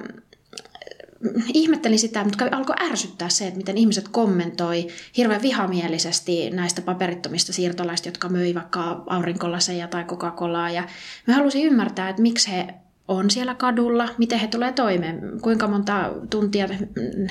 [1.54, 4.86] ihmettelin sitä, mutta alkoi ärsyttää se, että miten ihmiset kommentoi
[5.16, 10.70] hirveän vihamielisesti näistä paperittomista siirtolaista, jotka möi vaikka aurinkolaseja tai Coca-Colaa.
[10.70, 10.84] Ja
[11.26, 12.74] mä halusin ymmärtää, että miksi he
[13.08, 16.68] on siellä kadulla, miten he tulee toimeen, kuinka monta tuntia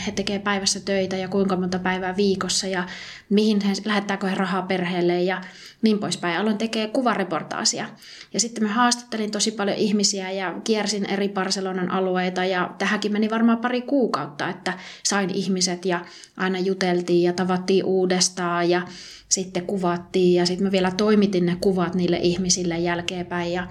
[0.05, 2.83] he tekee päivässä töitä ja kuinka monta päivää viikossa ja
[3.29, 5.41] mihin he, lähettääkö he rahaa perheelle ja
[5.81, 6.39] niin poispäin.
[6.39, 7.87] Aloin tekee kuvareportaasia.
[8.33, 13.29] Ja sitten mä haastattelin tosi paljon ihmisiä ja kiersin eri Barcelonan alueita ja tähänkin meni
[13.29, 16.05] varmaan pari kuukautta, että sain ihmiset ja
[16.37, 18.81] aina juteltiin ja tavattiin uudestaan ja
[19.29, 23.67] sitten kuvattiin ja sitten mä vielä toimitin ne kuvat niille ihmisille jälkeenpäin ja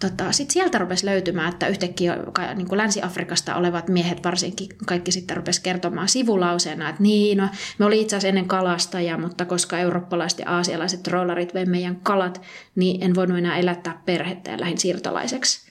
[0.00, 2.16] tota, sitten sieltä rupesi löytymään, että yhtäkkiä
[2.54, 7.84] niin kuin Länsi-Afrikasta olevat miehet varsinkin kaikki sitten rupesi kertomaan sivulauseena, että niin, no, me
[7.84, 12.42] oli itse asiassa ennen kalastaja, mutta koska eurooppalaiset ja aasialaiset trollarit vei meidän kalat,
[12.74, 15.66] niin en voinut enää elättää perhettä ja lähdin siirtolaiseksi.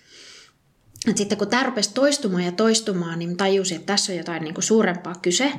[1.08, 4.54] Et sitten kun tämä rupesi toistumaan ja toistumaan, niin tajusin, että tässä on jotain niin
[4.54, 5.52] kuin suurempaa kyse.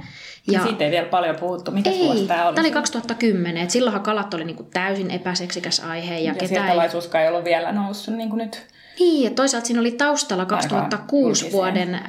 [0.51, 1.71] Ja siitä ei vielä paljon puhuttu.
[1.71, 2.55] Mikä ei, vuosi tämä oli?
[2.55, 3.63] Tämä oli 2010.
[3.63, 6.19] Et silloinhan kalat oli niin kuin täysin epäseksikäs aihe.
[6.19, 6.73] Ja, ja ketä
[7.23, 8.76] ei ollut vielä noussut niin kuin nyt.
[8.99, 12.01] Niin, ja toisaalta siinä oli taustalla 2006 vuoden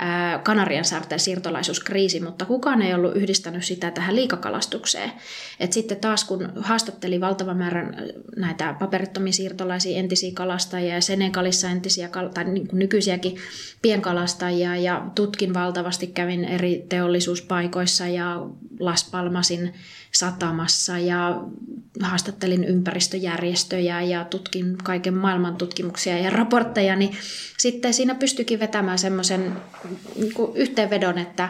[0.44, 5.12] Kanarian saarten siirtolaisuuskriisi, mutta kukaan ei ollut yhdistänyt sitä tähän liikakalastukseen.
[5.60, 7.96] Et sitten taas kun haastatteli valtavan määrän
[8.38, 13.38] näitä paperittomia siirtolaisia entisiä kalastajia ja Senegalissa entisiä tai niin kuin nykyisiäkin
[13.82, 18.42] pienkalastajia ja tutkin valtavasti, kävin eri teollisuuspaikoissa ja
[18.80, 19.74] Las Palmasin
[20.12, 21.42] satamassa ja
[22.02, 27.18] haastattelin ympäristöjärjestöjä ja tutkin kaiken maailman tutkimuksia ja raportteja, niin
[27.58, 29.54] sitten siinä pystyikin vetämään semmoisen
[30.16, 31.50] niin yhteenvedon, että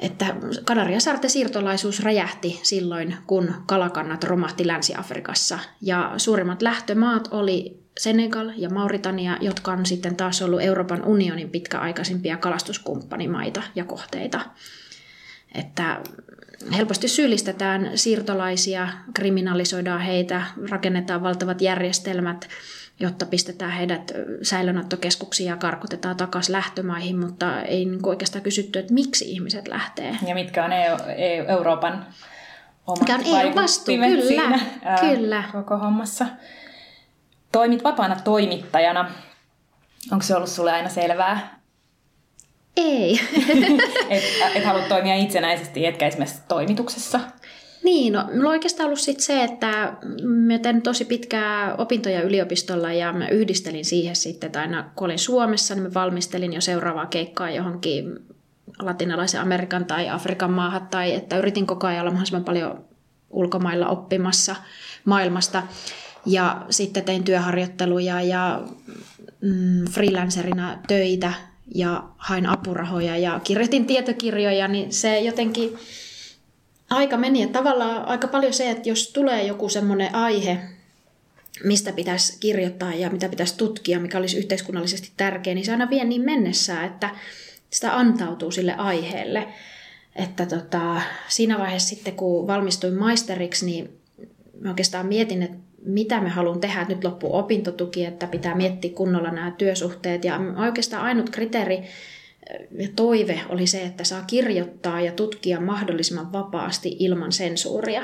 [0.00, 5.58] että Kanariasaarten siirtolaisuus räjähti silloin, kun kalakannat romahti Länsi-Afrikassa.
[5.80, 12.36] Ja suurimmat lähtömaat oli Senegal ja Mauritania, jotka on sitten taas ollut Euroopan unionin pitkäaikaisimpia
[12.36, 14.40] kalastuskumppanimaita ja kohteita.
[15.54, 16.00] Että
[16.76, 22.48] helposti syyllistetään siirtolaisia, kriminalisoidaan heitä, rakennetaan valtavat järjestelmät,
[23.00, 24.12] jotta pistetään heidät
[24.42, 30.18] säilönottokeskuksiin ja karkotetaan takaisin lähtömaihin, mutta ei niin oikeastaan kysytty, että miksi ihmiset lähtee.
[30.26, 32.06] Ja mitkä on EU, EU, Euroopan
[32.86, 35.42] omat Mikä on EU-vastuu, kyllä, siinä, ää, kyllä.
[35.52, 36.26] koko hommassa.
[37.52, 39.10] Toimit vapaana toimittajana.
[40.12, 41.58] Onko se ollut sulle aina selvää,
[42.76, 43.20] ei.
[44.10, 44.22] et,
[44.54, 47.20] et halua toimia itsenäisesti, etkä esimerkiksi toimituksessa?
[47.84, 52.92] Niin, no mulla on oikeastaan ollut sit se, että mä tein tosi pitkää opintoja yliopistolla
[52.92, 57.06] ja mä yhdistelin siihen sitten, että aina kun olin Suomessa, niin mä valmistelin jo seuraavaa
[57.06, 58.18] keikkaa johonkin
[58.78, 62.84] latinalaisen Amerikan tai Afrikan maahan, tai että yritin koko ajan olla mahdollisimman paljon
[63.30, 64.56] ulkomailla oppimassa
[65.04, 65.62] maailmasta.
[66.26, 68.62] Ja sitten tein työharjoitteluja ja
[69.40, 71.32] mm, freelancerina töitä
[71.74, 75.78] ja hain apurahoja ja kirjoitin tietokirjoja, niin se jotenkin
[76.90, 77.40] aika meni.
[77.40, 80.58] Ja tavallaan aika paljon se, että jos tulee joku semmoinen aihe,
[81.64, 86.04] mistä pitäisi kirjoittaa ja mitä pitäisi tutkia, mikä olisi yhteiskunnallisesti tärkeä, niin se aina vie
[86.04, 87.10] niin mennessään, että
[87.70, 89.48] sitä antautuu sille aiheelle.
[90.16, 94.00] Että tota, siinä vaiheessa sitten, kun valmistuin maisteriksi, niin
[94.60, 98.90] mä oikeastaan mietin, että mitä me haluan tehdä, että nyt loppuu opintotuki, että pitää miettiä
[98.94, 100.24] kunnolla nämä työsuhteet.
[100.24, 101.82] Ja oikeastaan ainut kriteeri
[102.78, 108.02] ja toive oli se, että saa kirjoittaa ja tutkia mahdollisimman vapaasti ilman sensuuria.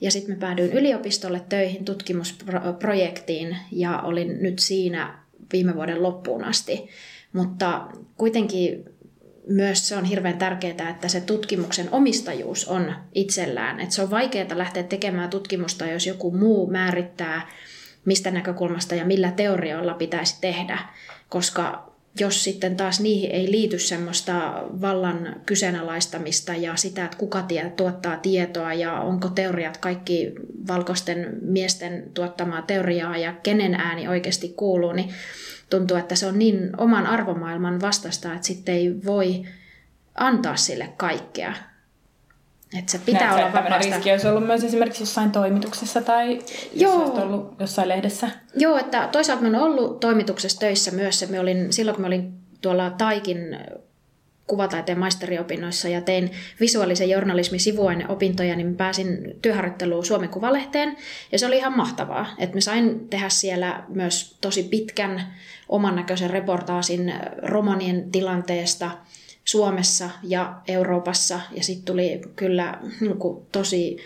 [0.00, 5.18] Ja sitten mä päädyin yliopistolle töihin tutkimusprojektiin ja olin nyt siinä
[5.52, 6.88] viime vuoden loppuun asti.
[7.32, 7.86] Mutta
[8.16, 8.84] kuitenkin
[9.50, 13.80] myös se on hirveän tärkeää, että se tutkimuksen omistajuus on itsellään.
[13.80, 17.48] Että se on vaikeaa lähteä tekemään tutkimusta, jos joku muu määrittää,
[18.04, 20.78] mistä näkökulmasta ja millä teorioilla pitäisi tehdä,
[21.28, 27.72] koska jos sitten taas niihin ei liity semmoista vallan kyseenalaistamista ja sitä, että kuka tie,
[27.76, 30.32] tuottaa tietoa ja onko teoriat kaikki
[30.68, 35.10] valkoisten miesten tuottamaa teoriaa ja kenen ääni oikeasti kuuluu, niin
[35.70, 39.42] tuntuu, että se on niin oman arvomaailman vastasta, että sitten ei voi
[40.14, 41.52] antaa sille kaikkea.
[42.78, 43.94] Että se pitää Näet, olla vapaasta.
[43.94, 46.38] riski olisi ollut myös esimerkiksi jossain toimituksessa tai
[46.74, 47.00] Joo.
[47.00, 48.30] jos ollut jossain lehdessä.
[48.54, 51.30] Joo, että toisaalta olen ollut toimituksessa töissä myös.
[51.30, 53.38] Me olin, silloin kun mä olin tuolla Taikin
[54.50, 60.96] kuvataiteen maisteriopinnoissa ja tein visuaalisen journalismin sivuaineopintoja, niin pääsin työharjoitteluun Suomen Kuvalehteen.
[61.32, 65.34] Ja se oli ihan mahtavaa, että mä sain tehdä siellä myös tosi pitkän
[65.68, 68.90] oman näköisen reportaasin romanien tilanteesta
[69.44, 71.40] Suomessa ja Euroopassa.
[71.52, 73.96] Ja sitten tuli kyllä niin kuin, tosi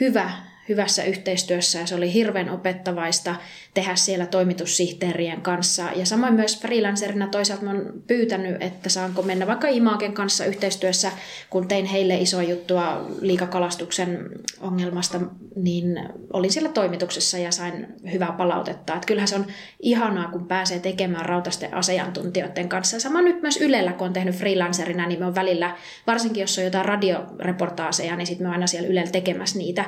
[0.00, 0.30] hyvä
[0.68, 3.34] hyvässä yhteistyössä ja se oli hirveän opettavaista
[3.74, 5.88] tehdä siellä toimitussihteerien kanssa.
[5.96, 11.12] Ja samoin myös freelancerina toisaalta oon pyytänyt, että saanko mennä vaikka Imaken kanssa yhteistyössä,
[11.50, 14.28] kun tein heille iso juttua liikakalastuksen
[14.60, 15.20] ongelmasta,
[15.56, 16.00] niin
[16.32, 18.94] olin siellä toimituksessa ja sain hyvää palautetta.
[18.94, 19.46] Että kyllähän se on
[19.80, 23.00] ihanaa, kun pääsee tekemään rautasten asiantuntijoiden kanssa.
[23.00, 25.76] Sama nyt myös Ylellä, kun on tehnyt freelancerina, niin me on välillä,
[26.06, 29.84] varsinkin jos on jotain radioreportaaseja, niin sitten me aina siellä Ylellä tekemässä niitä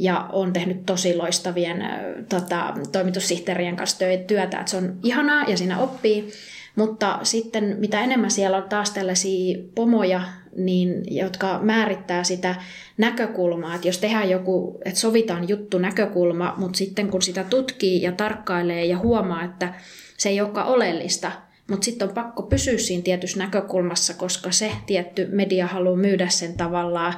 [0.00, 1.84] ja on tehnyt tosi loistavien
[2.28, 6.30] tota, toimitussihteerien kanssa työtä, että se on ihanaa ja siinä oppii.
[6.76, 10.20] Mutta sitten mitä enemmän siellä on taas tällaisia pomoja,
[10.56, 12.54] niin, jotka määrittää sitä
[12.98, 18.12] näkökulmaa, että jos tehdään joku, että sovitaan juttu näkökulma, mutta sitten kun sitä tutkii ja
[18.12, 19.74] tarkkailee ja huomaa, että
[20.16, 21.32] se ei olekaan oleellista,
[21.70, 26.56] mutta sitten on pakko pysyä siinä tietyssä näkökulmassa, koska se tietty media haluaa myydä sen
[26.56, 27.14] tavallaan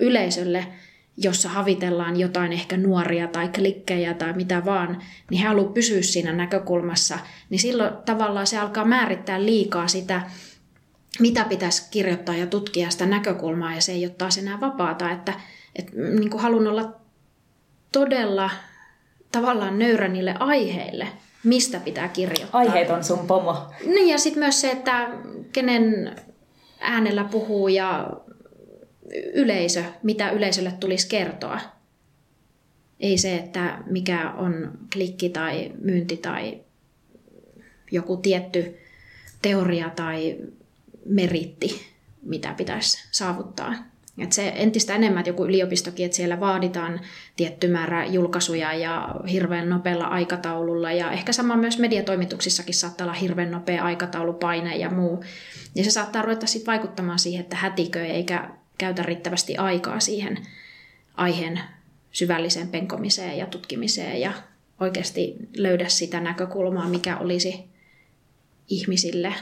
[0.00, 0.66] yleisölle,
[1.16, 6.32] jossa havitellaan jotain ehkä nuoria tai klikkejä tai mitä vaan, niin he haluavat pysyä siinä
[6.32, 7.18] näkökulmassa,
[7.50, 10.22] niin silloin tavallaan se alkaa määrittää liikaa sitä,
[11.20, 15.32] mitä pitäisi kirjoittaa ja tutkia sitä näkökulmaa, ja se ei ole taas enää vapaata, että,
[15.76, 16.92] että niin kuin haluan olla
[17.92, 18.50] todella
[19.32, 21.08] tavallaan nöyrä niille aiheille,
[21.44, 22.60] mistä pitää kirjoittaa.
[22.60, 23.56] Aiheet on sun pomo.
[23.86, 25.08] Niin, ja sitten myös se, että
[25.52, 26.16] kenen
[26.80, 28.10] äänellä puhuu ja
[29.34, 31.60] yleisö, mitä yleisölle tulisi kertoa.
[33.00, 36.60] Ei se, että mikä on klikki tai myynti tai
[37.90, 38.76] joku tietty
[39.42, 40.36] teoria tai
[41.04, 41.86] meritti,
[42.22, 43.74] mitä pitäisi saavuttaa.
[44.18, 47.00] Et se entistä enemmän, että joku yliopistokin, että siellä vaaditaan
[47.36, 50.92] tietty määrä julkaisuja ja hirveän nopealla aikataululla.
[50.92, 55.24] Ja ehkä sama myös mediatoimituksissakin saattaa olla hirveän nopea aikataulupaine ja muu.
[55.74, 60.38] Ja se saattaa ruveta sitten vaikuttamaan siihen, että hätikö eikä käytä riittävästi aikaa siihen
[61.14, 61.60] aiheen
[62.10, 64.32] syvälliseen penkomiseen ja tutkimiseen ja
[64.80, 67.64] oikeasti löydä sitä näkökulmaa, mikä olisi
[68.68, 69.34] ihmisille,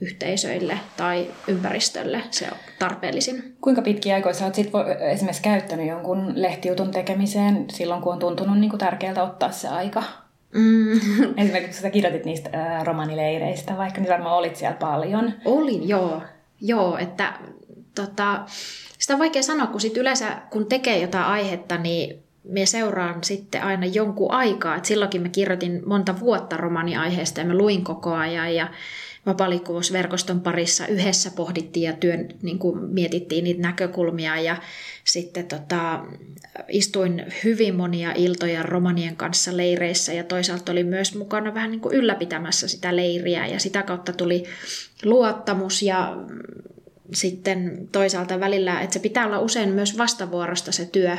[0.00, 3.56] yhteisöille tai ympäristölle se on tarpeellisin.
[3.60, 8.58] Kuinka pitkiä aikoja sä oot sit esimerkiksi käyttänyt jonkun lehtijutun tekemiseen silloin, kun on tuntunut
[8.58, 10.02] niin kuin tärkeältä ottaa se aika?
[10.54, 10.92] Mm.
[11.42, 15.32] Esimerkiksi kun sä kirjoitit niistä äh, romanileireistä, vaikka niin varmaan olit siellä paljon.
[15.44, 16.22] Olin, joo.
[16.60, 17.32] Joo, että
[17.94, 18.44] tota,
[18.98, 23.62] sitä on vaikea sanoa, kun sit yleensä kun tekee jotain aihetta, niin me seuraan sitten
[23.62, 24.76] aina jonkun aikaa.
[24.76, 28.70] Et silloinkin me kirjoitin monta vuotta romaniaiheesta ja me luin koko ajan ja
[29.26, 34.56] vapaalikuvuusverkoston parissa yhdessä pohdittiin ja työn, niin kuin mietittiin niitä näkökulmia ja
[35.04, 36.04] sitten tota,
[36.68, 41.94] istuin hyvin monia iltoja romanien kanssa leireissä ja toisaalta oli myös mukana vähän niin kuin
[41.94, 44.44] ylläpitämässä sitä leiriä ja sitä kautta tuli
[45.04, 46.16] luottamus ja
[47.14, 51.16] sitten toisaalta välillä, että se pitää olla usein myös vastavuorosta se työ,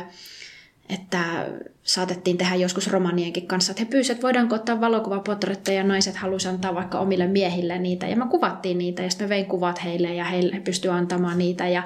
[0.90, 1.48] että
[1.84, 6.56] saatettiin tehdä joskus romanienkin kanssa, että he pyysivät, että voidaanko ottaa valokuvapotretteja ja naiset halusivat
[6.56, 8.08] antaa vaikka omille miehille niitä.
[8.08, 11.68] Ja mä kuvattiin niitä ja sitten vein kuvat heille ja he pystyivät antamaan niitä.
[11.68, 11.84] Ja,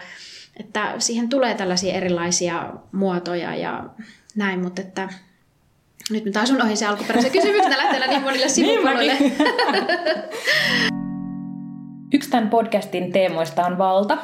[0.60, 3.90] että siihen tulee tällaisia erilaisia muotoja ja
[4.36, 5.10] näin, mutta että
[6.10, 9.18] nyt mä taas unohdin se alkuperäisen kysymyksen, lähtee niin monille sivupoluille.
[12.14, 14.18] Yksi tämän podcastin teemoista on valta.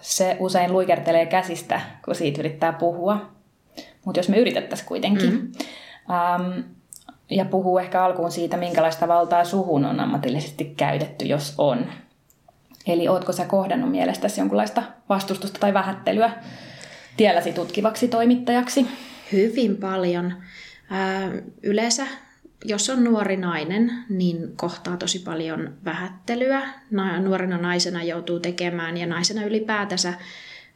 [0.00, 3.30] Se usein luikertelee käsistä, kun siitä yrittää puhua.
[4.04, 5.30] Mutta jos me yritettäisiin kuitenkin.
[5.32, 6.64] Mm.
[7.30, 11.86] Ja puhuu ehkä alkuun siitä, minkälaista valtaa suhun on ammatillisesti käytetty, jos on.
[12.86, 16.30] Eli ootko sä kohdannut mielestäsi jonkunlaista vastustusta tai vähättelyä
[17.16, 18.86] tielläsi tutkivaksi toimittajaksi?
[19.32, 20.34] Hyvin paljon.
[21.62, 22.06] Yleensä
[22.64, 26.68] jos on nuori nainen, niin kohtaa tosi paljon vähättelyä.
[27.22, 30.14] Nuorena naisena joutuu tekemään ja naisena ylipäätänsä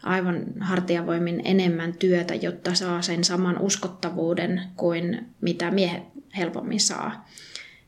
[0.03, 6.03] aivan hartiavoimin enemmän työtä, jotta saa sen saman uskottavuuden kuin mitä miehet
[6.37, 7.29] helpommin saa.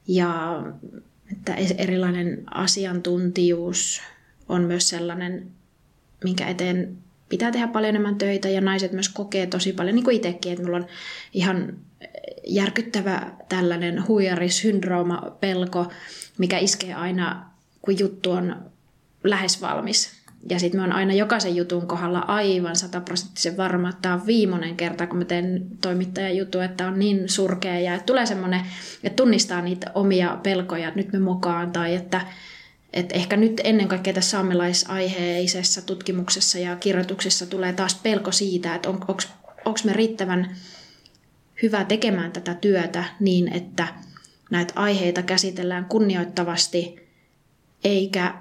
[0.09, 0.63] Ja
[1.33, 4.03] että erilainen asiantuntijuus
[4.49, 5.47] on myös sellainen,
[6.25, 6.97] minkä eteen
[7.29, 10.65] pitää tehdä paljon enemmän töitä ja naiset myös kokee tosi paljon, niin kuin itsekin, että
[10.65, 10.87] mulla on
[11.33, 11.77] ihan
[12.47, 15.93] järkyttävä tällainen huijarisyndrooma, pelko,
[16.39, 17.51] mikä iskee aina,
[17.83, 18.57] kun juttu on
[19.25, 20.21] lähes valmis.
[20.51, 24.77] Ja sitten mä oon aina jokaisen jutun kohdalla aivan sataprosenttisen varma, että tämä on viimeinen
[24.77, 28.61] kerta, kun mä teen toimittajan juttu, että on niin surkea ja että tulee semmoinen,
[29.05, 32.21] että tunnistaa niitä omia pelkoja, että nyt me mukaan tai että,
[32.93, 38.89] että ehkä nyt ennen kaikkea tässä saamelaisaiheisessa tutkimuksessa ja kirjoituksessa tulee taas pelko siitä, että
[38.89, 39.01] on,
[39.64, 40.57] onko me riittävän
[41.63, 43.89] hyvä tekemään tätä työtä niin, että
[44.51, 47.09] näitä aiheita käsitellään kunnioittavasti
[47.85, 48.35] eikä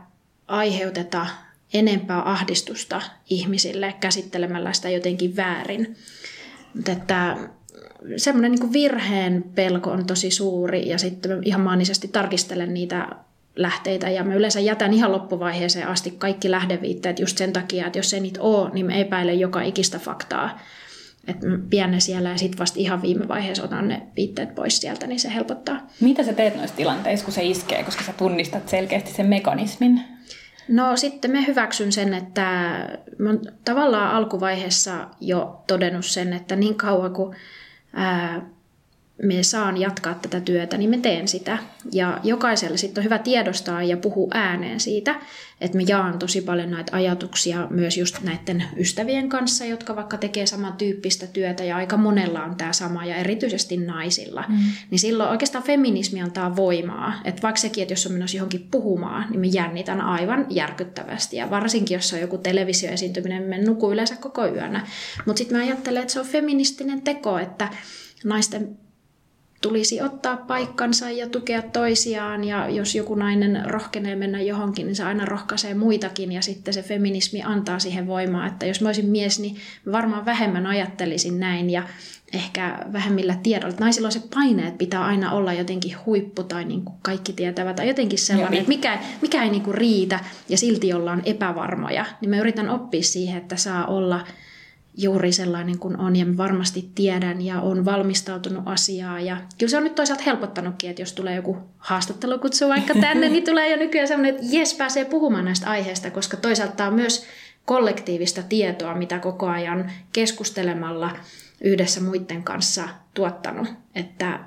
[0.48, 1.28] aiheuteta
[1.74, 5.96] enempää ahdistusta ihmisille käsittelemällä sitä jotenkin väärin.
[6.76, 7.38] Mutta että
[8.18, 13.08] semmoinen niin virheen pelko on tosi suuri ja sitten ihan maanisesti tarkistelen niitä
[13.56, 18.14] lähteitä ja mä yleensä jätän ihan loppuvaiheeseen asti kaikki lähdeviitteet just sen takia, että jos
[18.14, 20.60] ei niitä ole, niin mä epäilen joka ikistä faktaa.
[21.30, 25.08] Että pidän ne siellä ja sitten vasta ihan viime vaiheessa otan ne viitteet pois sieltä,
[25.08, 25.88] niin se helpottaa.
[26.02, 30.02] Mitä sä teet noissa tilanteissa, kun se iskee, koska sä tunnistat selkeästi sen mekanismin?
[30.68, 32.42] No sitten me hyväksyn sen, että
[33.18, 37.36] mä oon tavallaan alkuvaiheessa jo todennut sen, että niin kauan kuin
[37.94, 38.42] ää,
[39.24, 41.58] me saan jatkaa tätä työtä, niin me teen sitä.
[41.92, 45.16] Ja jokaiselle sitten on hyvä tiedostaa ja puhua ääneen siitä,
[45.62, 50.46] että me jaan tosi paljon näitä ajatuksia myös just näiden ystävien kanssa, jotka vaikka tekee
[50.46, 54.44] samantyyppistä työtä ja aika monella on tämä sama ja erityisesti naisilla.
[54.48, 54.58] Mm.
[54.92, 57.14] Niin silloin oikeastaan feminismi antaa voimaa.
[57.26, 61.38] Että vaikka sekin, että jos on menossa johonkin puhumaan, niin me jännitän aivan järkyttävästi.
[61.38, 64.88] Ja varsinkin, jos on joku televisioesiintyminen, me nuku yleensä koko yönä.
[65.26, 67.70] Mutta sitten mä ajattelen, että se on feministinen teko, että
[68.24, 68.78] naisten
[69.62, 75.03] tulisi ottaa paikkansa ja tukea toisiaan ja jos joku nainen rohkenee mennä johonkin, niin se
[75.03, 79.39] aina rohkaisee muitakin ja sitten se feminismi antaa siihen voimaa, että jos mä olisin mies,
[79.39, 79.55] niin
[79.91, 81.84] varmaan vähemmän ajattelisin näin ja
[82.34, 83.76] ehkä vähemmillä tiedolla.
[83.80, 87.76] Naisilla on se paine, että pitää aina olla jotenkin huippu tai niin kuin kaikki tietävät
[87.76, 88.60] tai jotenkin sellainen, niin.
[88.60, 92.05] että mikä, mikä ei niin kuin riitä ja silti ollaan epävarmoja.
[92.22, 94.28] Niin mä yritän oppia siihen, että saa olla
[95.02, 99.20] juuri sellainen kuin on ja varmasti tiedän ja on valmistautunut asiaa.
[99.20, 103.43] Ja kyllä se on nyt toisaalta helpottanutkin, että jos tulee joku haastattelukutsu vaikka tänne, niin
[103.43, 107.26] tulee jo nykyään sellainen, että jes, pääsee puhumaan näistä aiheista, koska toisaalta tämä on myös
[107.66, 111.12] kollektiivista tietoa, mitä koko ajan keskustelemalla
[111.62, 113.68] yhdessä muiden kanssa tuottanut.
[113.95, 114.39] Että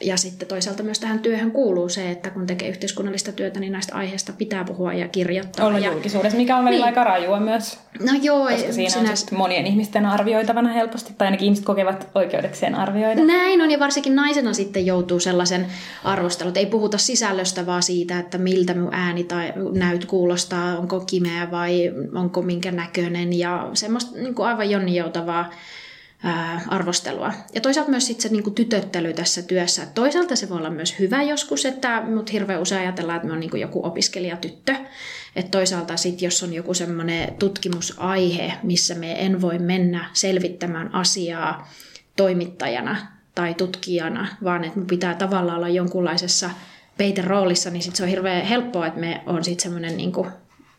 [0.00, 3.94] ja sitten toisaalta myös tähän työhön kuuluu se, että kun tekee yhteiskunnallista työtä, niin näistä
[3.94, 5.66] aiheista pitää puhua ja kirjoittaa.
[5.66, 5.92] Olla ja...
[5.92, 6.98] julkisuudessa, mikä on välillä niin.
[6.98, 7.78] aika rajua myös.
[8.00, 8.48] No joo.
[8.48, 9.10] Koska siinä sinä...
[9.10, 13.24] on monien ihmisten arvioitavana helposti, tai ainakin ihmiset kokevat oikeudekseen arvioida.
[13.24, 15.66] Näin on, ja varsinkin naisena sitten joutuu sellaisen
[16.04, 21.50] arvostelun, ei puhuta sisällöstä, vaan siitä, että miltä mun ääni tai näyt kuulostaa, onko kimeä
[21.50, 25.50] vai onko minkä näköinen, ja semmoista niin kuin aivan jonnijoutavaa
[26.68, 27.32] arvostelua.
[27.54, 29.86] Ja toisaalta myös sit se niin tytöttely tässä työssä.
[29.94, 33.40] Toisaalta se voi olla myös hyvä joskus, että mut hirveän usein ajatellaan, että me on
[33.40, 34.74] niin joku opiskelijatyttö.
[35.36, 41.68] Että toisaalta sitten, jos on joku semmoinen tutkimusaihe, missä me en voi mennä selvittämään asiaa
[42.16, 42.96] toimittajana
[43.34, 46.50] tai tutkijana, vaan että mun pitää tavallaan olla jonkunlaisessa
[46.98, 50.12] peiteroolissa, niin sit se on hirveän helppoa, että me on sitten semmoinen niin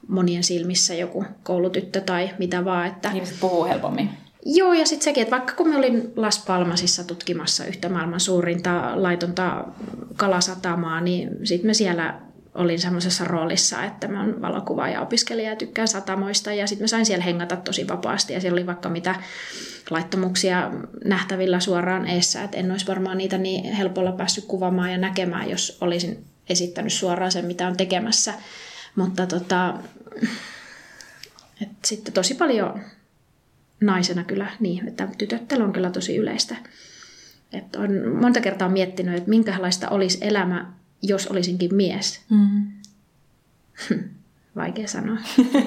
[0.08, 2.88] monien silmissä joku koulutyttö tai mitä vaan.
[2.88, 3.12] Että...
[3.12, 4.10] Ihmiset puhuu helpommin.
[4.50, 8.92] Joo, ja sitten sekin, että vaikka kun me olin Las Palmasissa tutkimassa yhtä maailman suurinta
[8.96, 9.66] laitonta
[10.16, 12.22] kalasatamaa, niin sitten me siellä
[12.56, 17.06] olin semmoisessa roolissa, että mä oon valokuvaaja opiskelija ja tykkään satamoista ja sitten mä sain
[17.06, 19.16] siellä hengata tosi vapaasti ja siellä oli vaikka mitä
[19.90, 20.72] laittomuksia
[21.06, 25.78] nähtävillä suoraan eessä, että en olisi varmaan niitä niin helpolla päässyt kuvaamaan ja näkemään, jos
[25.82, 28.34] olisin esittänyt suoraan sen, mitä on tekemässä.
[28.96, 29.74] Mutta tota,
[31.62, 32.82] et sitten tosi paljon
[33.82, 36.56] naisena kyllä niin, että tytöttely on kyllä tosi yleistä.
[37.54, 37.90] Että on
[38.22, 42.22] monta kertaa miettinyt, että minkälaista olisi elämä, jos olisinkin mies.
[42.30, 42.68] Mm.
[44.56, 45.18] Vaikea sanoa.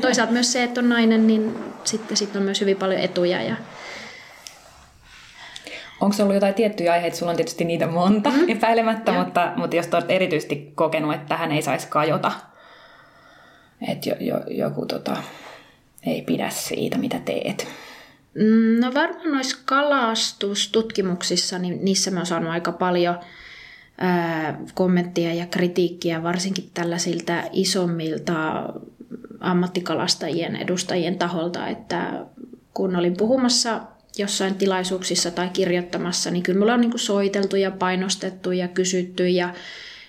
[0.01, 1.55] Toisaalta myös se, että on nainen, niin
[1.85, 3.43] sitten sit on myös hyvin paljon etuja.
[3.43, 3.57] Ja...
[6.01, 7.17] Onko se ollut jotain tiettyjä aiheita?
[7.17, 8.49] Sulla on tietysti niitä monta mm.
[8.49, 12.33] epäilemättä, mutta, mutta jos olet erityisesti kokenut, että tähän ei saisi kajota,
[13.89, 15.17] että jo, jo, joku tota,
[16.07, 17.69] ei pidä siitä, mitä teet.
[18.35, 23.19] Mm, no varmaan noissa kalastustutkimuksissa, niin niissä mä oon saanut aika paljon
[23.99, 28.69] ää, kommenttia ja kritiikkiä, varsinkin tällaisilta isommilta
[29.41, 32.27] ammattikalastajien edustajien taholta, että
[32.75, 33.81] kun olin puhumassa
[34.19, 39.55] jossain tilaisuuksissa tai kirjoittamassa, niin kyllä mulla on niin soiteltu ja painostettu ja kysytty ja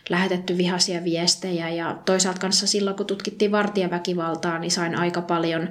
[0.09, 1.69] lähetetty vihaisia viestejä.
[1.69, 5.69] Ja toisaalta kanssa silloin, kun tutkittiin vartijaväkivaltaa, niin sain aika paljon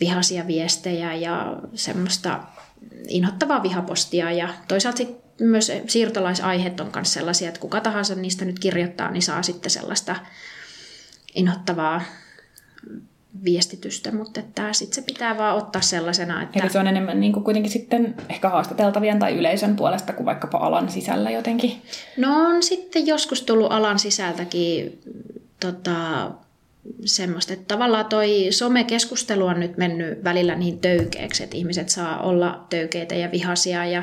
[0.00, 2.40] vihaisia viestejä ja semmoista
[3.08, 8.58] inhottavaa vihapostia ja toisaalta sit myös siirtolaisaiheet on myös sellaisia, että kuka tahansa niistä nyt
[8.58, 10.16] kirjoittaa, niin saa sitten sellaista
[11.34, 12.02] inhottavaa
[13.44, 16.58] viestitystä, mutta että sit se pitää vaan ottaa sellaisena, että...
[16.58, 20.58] Eikö se on enemmän niin kuin kuitenkin sitten ehkä haastateltavien tai yleisön puolesta kuin vaikkapa
[20.58, 21.82] alan sisällä jotenkin?
[22.16, 25.00] No on sitten joskus tullut alan sisältäkin
[25.60, 26.30] tota,
[27.04, 32.66] semmoista, että tavallaan toi somekeskustelu on nyt mennyt välillä niin töykeäksi, että ihmiset saa olla
[32.70, 34.02] töykeitä ja vihaisia ja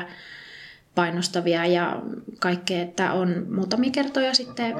[0.94, 2.02] painostavia ja
[2.38, 4.76] kaikkea, että on muutamia kertoja sitten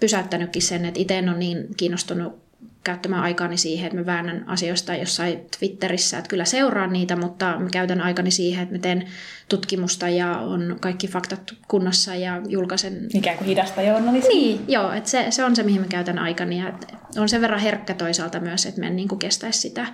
[0.00, 2.49] pysäyttänytkin sen, että itse en ole niin kiinnostunut
[2.84, 7.68] käyttämään aikaani siihen, että mä väännän asioista jossain Twitterissä, että kyllä seuraan niitä, mutta mä
[7.72, 9.06] käytän aikani siihen, että mä teen
[9.48, 13.08] tutkimusta ja on kaikki faktat kunnossa ja julkaisen...
[13.14, 14.36] Ikään kuin hidasta journalismia.
[14.36, 16.72] Niin, joo, että se, se on se, mihin mä käytän aikani ja
[17.16, 19.86] on sen verran herkkä toisaalta myös, että mä en niin kuin kestäisi sitä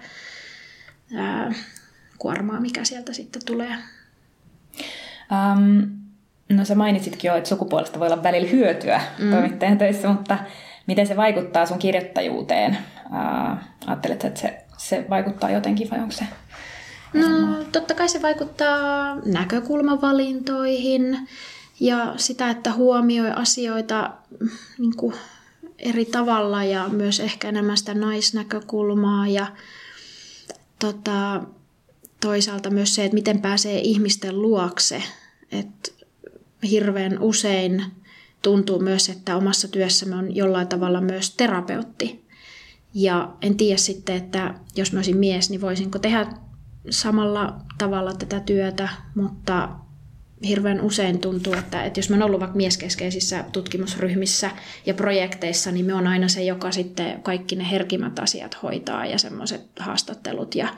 [1.14, 1.53] ää,
[2.18, 3.76] kuormaa, mikä sieltä sitten tulee.
[5.30, 5.91] Um,
[6.49, 9.30] no sä mainitsitkin jo, että sukupuolesta voi olla välillä hyötyä mm.
[9.30, 10.39] toimittajan töissä, mutta
[10.87, 12.78] miten se vaikuttaa sun kirjoittajuuteen?
[13.87, 16.24] Ajattelet, että se, se vaikuttaa jotenkin vai onko se?
[17.14, 21.28] No totta kai se vaikuttaa näkökulmavalintoihin
[21.80, 24.11] ja sitä, että huomioi asioita
[24.78, 25.14] niin kuin
[25.78, 29.47] eri tavalla ja myös ehkä enemmän sitä naisnäkökulmaa ja
[30.78, 31.43] tota,
[32.20, 35.03] toisaalta myös se, että miten pääsee ihmisten luokse.
[35.53, 35.91] Että
[36.70, 37.84] hirveän usein
[38.43, 42.26] tuntuu myös, että omassa työssämme on jollain tavalla myös terapeutti.
[42.95, 46.26] Ja en tiedä sitten, että jos mä olisin mies, niin voisinko tehdä
[46.91, 49.68] samalla tavalla tätä työtä, mutta
[50.49, 54.51] hirveän usein tuntuu, että, että jos mä oon ollut vaikka mieskeskeisissä tutkimusryhmissä
[54.87, 59.18] ja projekteissa, niin me on aina se, joka sitten kaikki ne herkimät asiat hoitaa ja
[59.18, 60.68] semmoiset haastattelut ja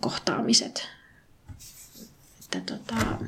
[0.00, 0.88] kohtaamiset.
[2.44, 3.18] Että tota,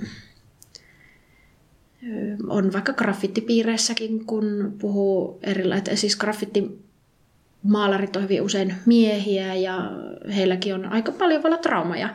[2.48, 9.90] on vaikka graffittipiireissäkin, kun puhuu erilaisia, siis graffittimaalarit on hyvin usein miehiä ja
[10.36, 12.14] heilläkin on aika paljon vielä traumaja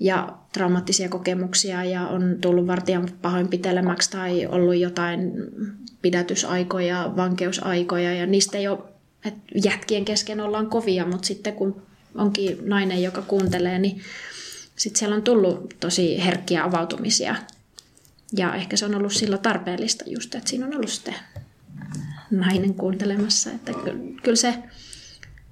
[0.00, 5.32] ja traumaattisia kokemuksia ja on tullut vartijan pahoinpitelemäksi tai ollut jotain
[6.02, 8.78] pidätysaikoja, vankeusaikoja ja niistä ole,
[9.24, 11.82] että jätkien kesken ollaan kovia, mutta sitten kun
[12.14, 14.00] onkin nainen, joka kuuntelee, niin
[14.76, 17.36] sitten siellä on tullut tosi herkkiä avautumisia.
[18.32, 21.14] Ja ehkä se on ollut silloin tarpeellista just, että siinä on ollut sitten
[22.30, 23.50] nainen kuuntelemassa.
[23.50, 23.72] Että
[24.22, 24.54] kyllä se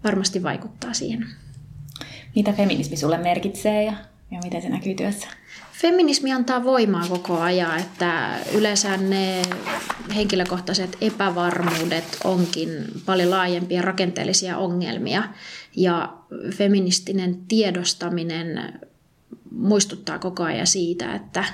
[0.05, 1.27] varmasti vaikuttaa siihen.
[2.37, 3.93] Mitä feminismi sulle merkitsee ja,
[4.31, 5.29] ja miten se näkyy työssä?
[5.73, 9.43] Feminismi antaa voimaa koko ajan, että yleensä ne
[10.15, 12.69] henkilökohtaiset epävarmuudet onkin
[13.07, 15.23] paljon laajempia rakenteellisia ongelmia.
[15.77, 16.17] Ja
[16.51, 18.81] feministinen tiedostaminen
[19.51, 21.45] muistuttaa koko ajan siitä, että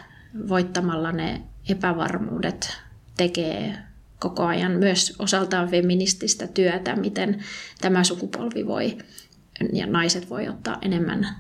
[0.49, 2.77] voittamalla ne epävarmuudet
[3.17, 3.79] tekee
[4.19, 7.45] koko ajan myös osaltaan feminististä työtä, miten
[7.81, 8.99] tämä sukupolvi voi
[9.73, 11.37] ja naiset voi ottaa enemmän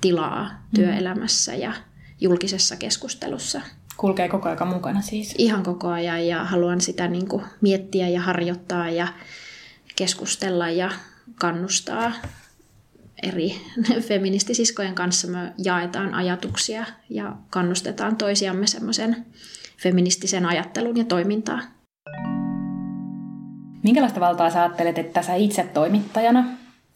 [0.00, 0.74] tilaa mm.
[0.74, 1.72] työelämässä ja
[2.20, 3.60] julkisessa keskustelussa.
[3.96, 5.34] Kulkee koko ajan mukana siis?
[5.38, 9.08] Ihan koko ajan ja haluan sitä niin kuin miettiä ja harjoittaa ja
[9.96, 10.90] keskustella ja
[11.34, 12.12] kannustaa
[13.22, 13.60] eri
[14.08, 19.26] feministisiskojen kanssa me jaetaan ajatuksia ja kannustetaan toisiamme semmoisen
[19.82, 21.62] feministisen ajattelun ja toimintaan.
[23.82, 26.44] Minkälaista valtaa sä ajattelet, että sä itse toimittajana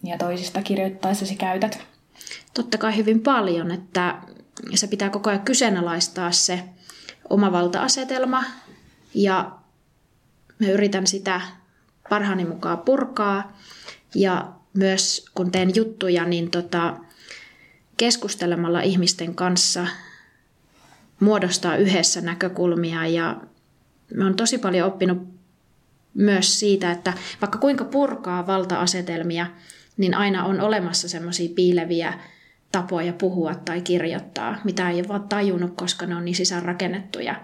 [0.04, 1.80] ja toisista kirjoittaessasi käytät?
[2.54, 4.22] Totta kai hyvin paljon, että
[4.74, 6.64] se pitää koko ajan kyseenalaistaa se
[7.30, 8.44] oma valta-asetelma
[9.14, 9.50] ja
[10.58, 11.40] mä yritän sitä
[12.08, 13.52] parhaani mukaan purkaa
[14.14, 16.96] ja myös kun teen juttuja, niin tota,
[17.96, 19.86] keskustelemalla ihmisten kanssa
[21.20, 23.06] muodostaa yhdessä näkökulmia.
[23.06, 23.40] Ja
[24.14, 25.28] mä oon tosi paljon oppinut
[26.14, 29.46] myös siitä, että vaikka kuinka purkaa valta-asetelmia,
[29.96, 32.14] niin aina on olemassa semmoisia piileviä
[32.72, 37.34] tapoja puhua tai kirjoittaa, mitä ei ole vaan tajunnut, koska ne on niin sisäänrakennettuja.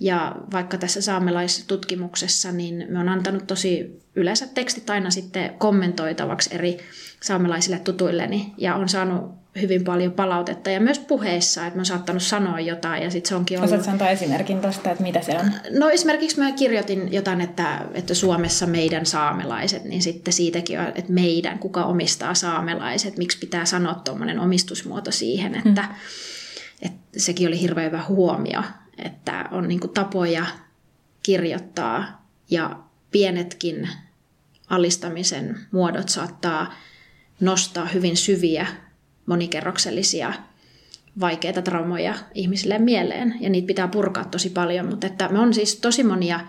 [0.00, 6.78] Ja vaikka tässä saamelaistutkimuksessa, niin me on antanut tosi yleensä tekstit aina sitten kommentoitavaksi eri
[7.22, 12.22] saamelaisille tutuilleni ja on saanut hyvin paljon palautetta ja myös puheissa, että mä oon saattanut
[12.22, 13.70] sanoa jotain ja sitten se onkin ollut...
[13.70, 15.52] Osaatko antaa esimerkin tuosta, että mitä se on?
[15.70, 21.12] No esimerkiksi mä kirjoitin jotain, että, että Suomessa meidän saamelaiset, niin sitten siitäkin on, että
[21.12, 25.94] meidän, kuka omistaa saamelaiset, miksi pitää sanoa tuommoinen omistusmuoto siihen, että, hmm.
[26.82, 28.62] että sekin oli hirveän hyvä huomio,
[28.98, 30.46] että on niin tapoja
[31.22, 32.76] kirjoittaa ja
[33.10, 33.88] pienetkin
[34.68, 36.74] alistamisen muodot saattaa
[37.40, 38.66] nostaa hyvin syviä
[39.26, 40.32] monikerroksellisia
[41.20, 45.76] vaikeita traumoja ihmisille mieleen ja niitä pitää purkaa tosi paljon, mutta että me on siis
[45.76, 46.40] tosi monia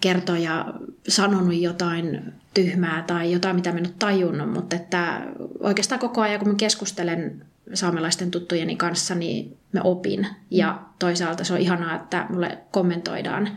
[0.00, 0.74] kertoja
[1.08, 5.20] sanonut jotain tyhmää tai jotain, mitä mä en ole tajunnut, mutta että
[5.60, 10.26] oikeastaan koko ajan, kun mä keskustelen saamelaisten tuttujeni kanssa, niin mä opin.
[10.50, 13.48] Ja toisaalta se on ihanaa, että mulle kommentoidaan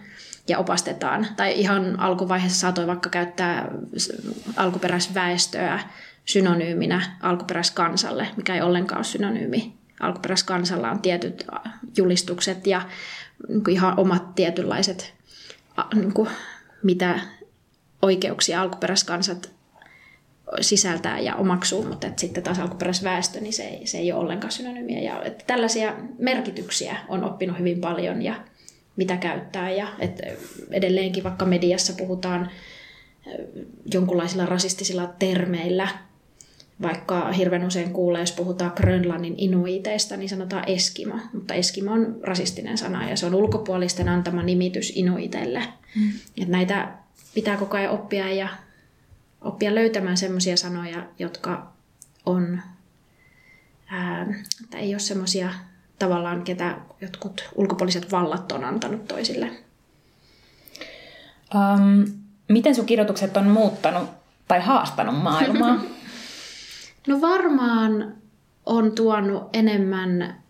[0.48, 1.28] ja opastetaan.
[1.36, 3.72] Tai ihan alkuvaiheessa saatoin vaikka käyttää
[4.56, 5.80] alkuperäisväestöä
[6.26, 9.74] synonyyminä alkuperäiskansalle, mikä ei ollenkaan ole synonyymi.
[10.00, 11.48] Alkuperäiskansalla on tietyt
[11.98, 12.82] julistukset ja
[13.48, 15.14] niin kuin ihan omat tietynlaiset,
[15.96, 16.30] niin kuin,
[16.84, 17.20] mitä
[18.02, 19.52] oikeuksia alkuperäiskansat
[20.62, 24.52] sisältää ja omaksuu, mutta että sitten taas alkuperäisväestö, niin se ei, se ei ole ollenkaan
[24.52, 25.00] synonyymiä.
[25.00, 28.36] Ja että tällaisia merkityksiä on oppinut hyvin paljon ja
[28.96, 29.72] mitä käyttää.
[29.72, 30.24] Ja että
[30.72, 32.52] edelleenkin vaikka mediassa puhutaan
[33.94, 35.88] jonkunlaisilla rasistisilla termeillä,
[36.82, 41.20] vaikka hirveän usein kuulee, jos puhutaan Grönlannin inuiteista, niin sanotaan Eskimo.
[41.34, 45.64] Mutta Eskimo on rasistinen sana ja se on ulkopuolisten antama nimitys inuitelle.
[45.96, 46.12] Mm.
[46.48, 46.92] Näitä
[47.34, 48.48] pitää koko ajan oppia ja
[49.42, 51.72] oppia löytämään sellaisia sanoja, jotka
[52.26, 52.62] on,
[53.88, 54.28] ää,
[54.64, 55.54] että ei ole semmoisia
[56.00, 59.52] tavallaan, ketä jotkut ulkopuoliset vallat on antanut toisille.
[61.56, 62.06] Um,
[62.48, 64.10] miten sun kirjoitukset on muuttanut
[64.48, 65.80] tai haastanut maailmaa?
[67.08, 68.18] no varmaan
[68.66, 70.44] on tuonut enemmän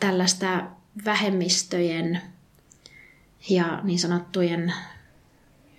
[0.00, 0.66] tällaista
[1.04, 2.20] vähemmistöjen
[3.50, 4.72] ja niin sanottujen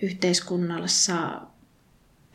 [0.01, 1.41] yhteiskunnassa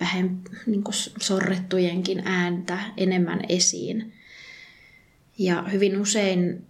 [0.00, 0.84] vähän niin
[1.20, 4.12] sorrettujenkin ääntä enemmän esiin.
[5.38, 6.66] Ja hyvin usein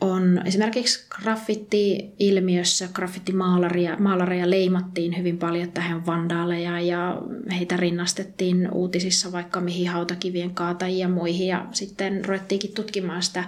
[0.00, 7.22] on esimerkiksi graffitti-ilmiössä graffitimaalaria maalareja leimattiin hyvin paljon, on vandaaleja ja
[7.58, 13.44] heitä rinnastettiin uutisissa vaikka mihin hautakivien kaatajia ja muihin ja sitten ruvettiinkin tutkimaan sitä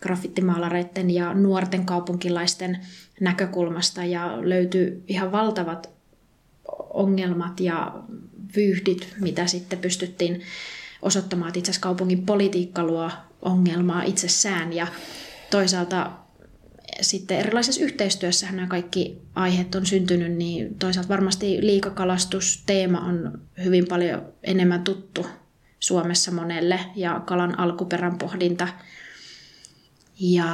[0.00, 2.78] graffitimaalareiden ja nuorten kaupunkilaisten
[3.20, 5.90] näkökulmasta ja löytyi ihan valtavat
[6.90, 7.92] ongelmat ja
[8.56, 10.42] vyyhdit, mitä sitten pystyttiin
[11.02, 13.10] osoittamaan, että itse asiassa kaupungin politiikka luo
[13.42, 14.86] ongelmaa itsessään ja
[15.50, 16.10] toisaalta
[17.00, 24.22] sitten erilaisessa yhteistyössä nämä kaikki aiheet on syntynyt, niin toisaalta varmasti liikakalastusteema on hyvin paljon
[24.42, 25.26] enemmän tuttu
[25.80, 28.68] Suomessa monelle ja kalan alkuperän pohdinta.
[30.20, 30.46] Ja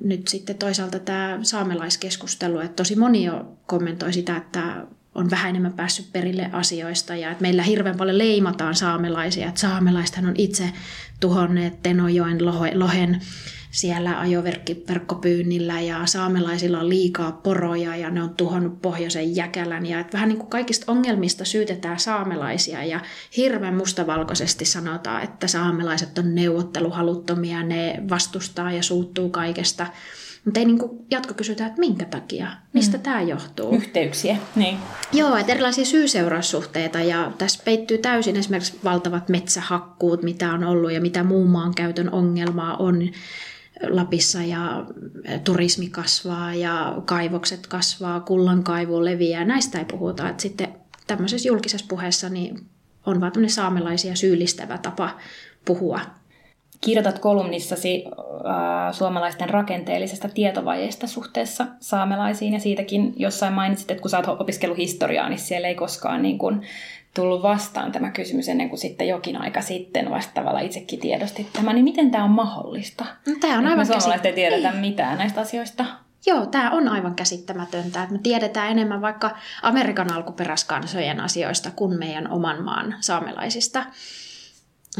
[0.00, 5.72] nyt sitten toisaalta tämä saamelaiskeskustelu, että tosi moni jo kommentoi sitä, että on vähän enemmän
[5.72, 10.72] päässyt perille asioista ja että meillä hirveän paljon leimataan saamelaisia, että saamelaisethan on itse
[11.20, 12.38] tuhonneet Tenojoen
[12.74, 13.20] lohen
[13.74, 20.12] siellä ajoverkkopyynnillä ja saamelaisilla on liikaa poroja ja ne on tuhonnut pohjoisen jäkälän ja että
[20.12, 23.00] vähän niin kuin kaikista ongelmista syytetään saamelaisia ja
[23.36, 29.86] hirveän mustavalkoisesti sanotaan, että saamelaiset on neuvotteluhaluttomia, ne vastustaa ja suuttuu kaikesta.
[30.44, 33.02] Mutta ei niinku jatko kysytä, että minkä takia, mistä mm.
[33.02, 33.74] tämä johtuu.
[33.74, 34.78] Yhteyksiä, niin.
[35.12, 41.00] Joo, että erilaisia syy-seuraussuhteita ja tässä peittyy täysin esimerkiksi valtavat metsähakkuut, mitä on ollut ja
[41.00, 43.10] mitä muun maan käytön ongelmaa on
[43.82, 44.86] Lapissa ja
[45.44, 49.44] turismi kasvaa ja kaivokset kasvaa, kullankaivu leviää.
[49.44, 50.28] Näistä ei puhuta.
[50.28, 50.74] Että sitten
[51.06, 52.66] tämmöisessä julkisessa puheessa niin
[53.06, 55.16] on vaan saamelaisia syyllistävä tapa
[55.64, 56.00] puhua
[56.84, 64.18] Kirjoitat kolumnissasi äh, suomalaisten rakenteellisesta tietovajeesta suhteessa saamelaisiin ja siitäkin jossain mainitsit, että kun sä
[64.18, 66.62] oot opiskellut historiaa, niin siellä ei koskaan niin kuin
[67.14, 71.72] tullut vastaan tämä kysymys ennen kuin sitten jokin aika sitten vasta tavallaan itsekin tiedostit tämä.
[71.72, 73.04] Niin miten tämä on mahdollista?
[73.26, 74.28] No, tämä on aivan käsittämätöntä.
[74.28, 74.80] ei tiedetä ei.
[74.80, 75.84] mitään näistä asioista.
[76.26, 82.30] Joo, tämä on aivan käsittämätöntä, että me tiedetään enemmän vaikka Amerikan alkuperäiskansojen asioista kuin meidän
[82.30, 83.84] oman maan saamelaisista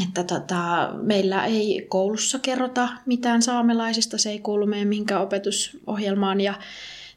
[0.02, 6.54] että tota, meillä ei koulussa kerrota mitään saamelaisista, se ei kuulu meidän mihinkään opetusohjelmaan ja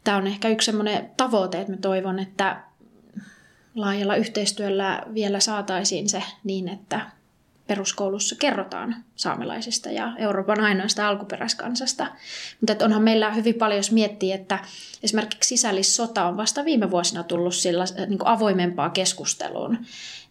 [0.03, 2.63] tämä on ehkä yksi semmoinen tavoite, että mä toivon, että
[3.77, 7.01] laajalla yhteistyöllä vielä saataisiin se niin, että
[7.67, 12.07] peruskoulussa kerrotaan saamelaisista ja Euroopan ainoasta alkuperäiskansasta.
[12.61, 14.59] Mutta onhan meillä hyvin paljon, jos miettii, että
[15.03, 19.85] esimerkiksi sisällissota on vasta viime vuosina tullut sillä, niin avoimempaa keskusteluun.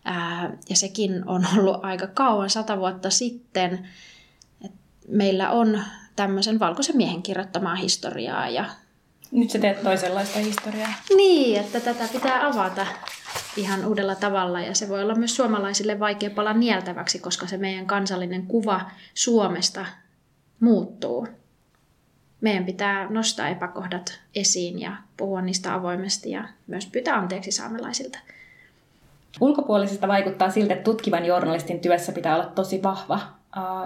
[0.05, 3.89] Ää, ja sekin on ollut aika kauan, sata vuotta sitten.
[4.65, 4.73] Et
[5.09, 5.83] meillä on
[6.17, 8.49] tämmöisen valkoisen miehen kirjoittamaa historiaa.
[8.49, 8.65] Ja...
[9.31, 10.89] Nyt sä teet toisenlaista historiaa.
[11.17, 12.87] Niin, että tätä pitää avata
[13.57, 17.87] ihan uudella tavalla ja se voi olla myös suomalaisille vaikea pala nieltäväksi, koska se meidän
[17.87, 18.81] kansallinen kuva
[19.15, 19.87] Suomesta
[20.61, 21.29] muuttuu.
[22.41, 28.19] Meidän pitää nostaa epäkohdat esiin ja puhua niistä avoimesti ja myös pyytää anteeksi saamelaisilta.
[29.41, 33.21] Ulkopuolisesta vaikuttaa siltä, että tutkivan journalistin työssä pitää olla tosi vahva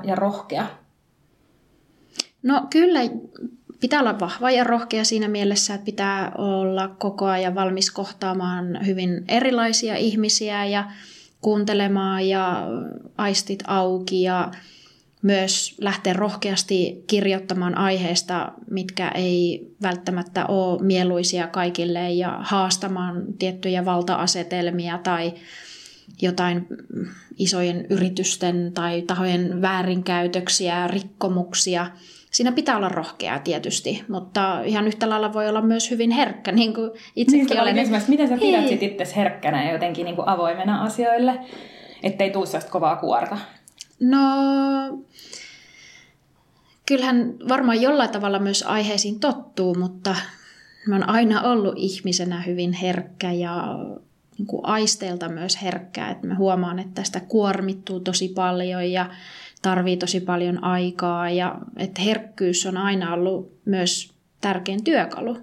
[0.05, 0.67] ja rohkea.
[2.43, 3.01] No kyllä,
[3.81, 9.25] pitää olla vahva ja rohkea siinä mielessä, että pitää olla koko ajan valmis kohtaamaan hyvin
[9.29, 10.91] erilaisia ihmisiä ja
[11.41, 12.67] kuuntelemaan ja
[13.19, 14.51] aistit auki ja
[15.23, 24.99] myös lähteä rohkeasti kirjoittamaan aiheesta, mitkä ei välttämättä ole mieluisia kaikille ja haastamaan tiettyjä valta-asetelmia
[24.99, 25.33] tai
[26.23, 26.67] jotain
[27.39, 31.87] isojen yritysten tai tahojen väärinkäytöksiä, rikkomuksia,
[32.31, 36.75] siinä pitää olla rohkea tietysti, mutta ihan yhtä lailla voi olla myös hyvin herkkä, niin
[36.75, 37.75] kuin itsekin niin, olen.
[37.75, 41.41] Kysymys, miten sä pidät sit itse herkkänä ja jotenkin niin kuin avoimena asioille,
[42.03, 43.39] ettei tuu sellaista kovaa kuorta?
[44.01, 44.19] No,
[46.87, 50.17] kyllähän varmaan jollain tavalla myös aiheisiin tottuu, mutta
[50.87, 53.79] mä oon aina ollut ihmisenä hyvin herkkä ja
[54.39, 56.11] niin kuin aisteelta myös herkkää.
[56.11, 59.07] Että mä huomaan, että tästä kuormittuu tosi paljon ja
[59.63, 65.39] tarvii tosi paljon aikaa ja että herkkyys on aina ollut myös tärkein työkalu.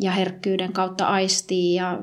[0.00, 2.02] Ja herkkyyden kautta aistii ja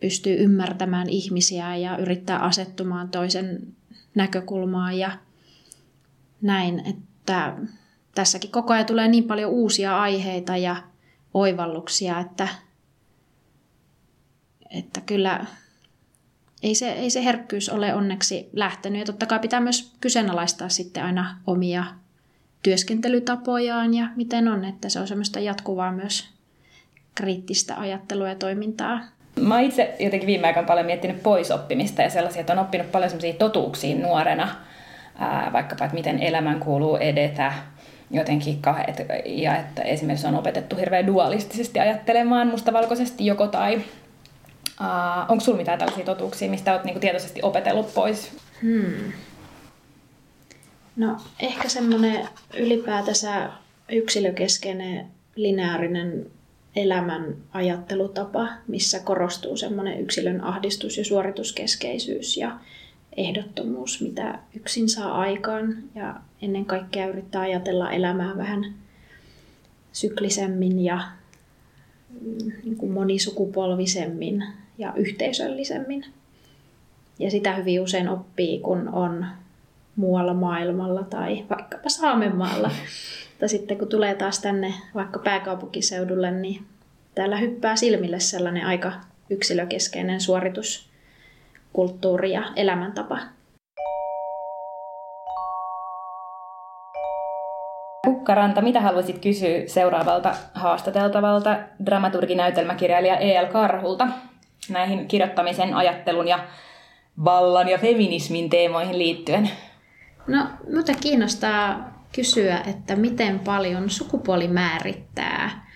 [0.00, 3.74] pystyy ymmärtämään ihmisiä ja yrittää asettumaan toisen
[4.14, 5.10] näkökulmaan ja
[6.42, 7.56] näin, että
[8.14, 10.76] tässäkin koko ajan tulee niin paljon uusia aiheita ja
[11.34, 12.48] oivalluksia, että,
[14.70, 15.46] että kyllä
[16.62, 18.98] ei se, ei se herkkyys ole onneksi lähtenyt.
[19.00, 21.84] Ja totta kai pitää myös kyseenalaistaa sitten aina omia
[22.62, 26.28] työskentelytapojaan ja miten on, että se on semmoista jatkuvaa myös
[27.14, 29.00] kriittistä ajattelua ja toimintaa.
[29.40, 33.38] Mä itse jotenkin viime aikoina paljon miettinyt poisoppimista ja sellaisia, että on oppinut paljon sellaisia
[33.38, 34.48] totuuksia nuorena,
[35.18, 37.52] ää, vaikkapa, että miten elämän kuuluu edetä,
[38.10, 43.80] jotenkin kahdet, ja että esimerkiksi on opetettu hirveän dualistisesti ajattelemaan mustavalkoisesti joko tai
[44.80, 48.36] Uh, onko sulla mitään tällaisia totuuksia, mistä olet niinku tietoisesti opetellut pois?
[48.62, 49.12] Hmm.
[50.96, 53.50] No ehkä semmoinen ylipäätänsä
[53.92, 55.06] yksilökeskeinen
[55.36, 56.26] lineaarinen
[56.76, 62.58] elämän ajattelutapa, missä korostuu semmoinen yksilön ahdistus ja suorituskeskeisyys ja
[63.16, 68.74] ehdottomuus, mitä yksin saa aikaan ja ennen kaikkea yrittää ajatella elämää vähän
[69.92, 71.02] syklisemmin ja
[72.20, 74.44] mm, niin kuin monisukupolvisemmin
[74.82, 76.04] ja yhteisöllisemmin.
[77.18, 79.26] Ja sitä hyvin usein oppii, kun on
[79.96, 82.70] muualla maailmalla tai vaikkapa Saamenmaalla.
[83.38, 86.64] Tai sitten kun tulee taas tänne vaikka pääkaupunkiseudulle, niin
[87.14, 88.92] täällä hyppää silmille sellainen aika
[89.30, 93.18] yksilökeskeinen suorituskulttuuri ja elämäntapa.
[98.06, 103.46] Kukkaranta, mitä haluaisit kysyä seuraavalta haastateltavalta dramaturginäytelmäkirjailija E.L.
[103.46, 104.08] Karhulta?
[104.68, 106.44] Näihin kirjoittamisen, ajattelun ja
[107.24, 109.50] vallan ja feminismin teemoihin liittyen?
[110.26, 115.66] No, mutta kiinnostaa kysyä, että miten paljon sukupuoli määrittää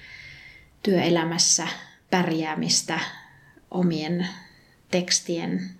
[0.83, 1.69] työelämässä
[2.11, 3.01] pärjäämistä
[3.71, 4.27] omien
[4.91, 5.71] tekstien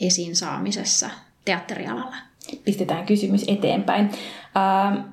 [0.00, 1.10] esiin saamisessa
[1.44, 2.16] teatterialalla.
[2.64, 4.06] Pistetään kysymys eteenpäin.
[4.06, 5.04] Uh,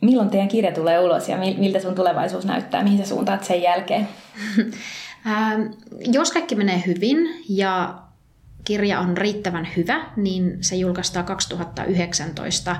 [0.00, 2.82] milloin teidän kirja tulee ulos ja miltä sun tulevaisuus näyttää?
[2.82, 4.08] Mihin sä suuntaat sen jälkeen?
[5.26, 5.62] Ähm,
[6.12, 8.02] jos kaikki menee hyvin ja
[8.64, 12.76] kirja on riittävän hyvä, niin se julkaistaan 2019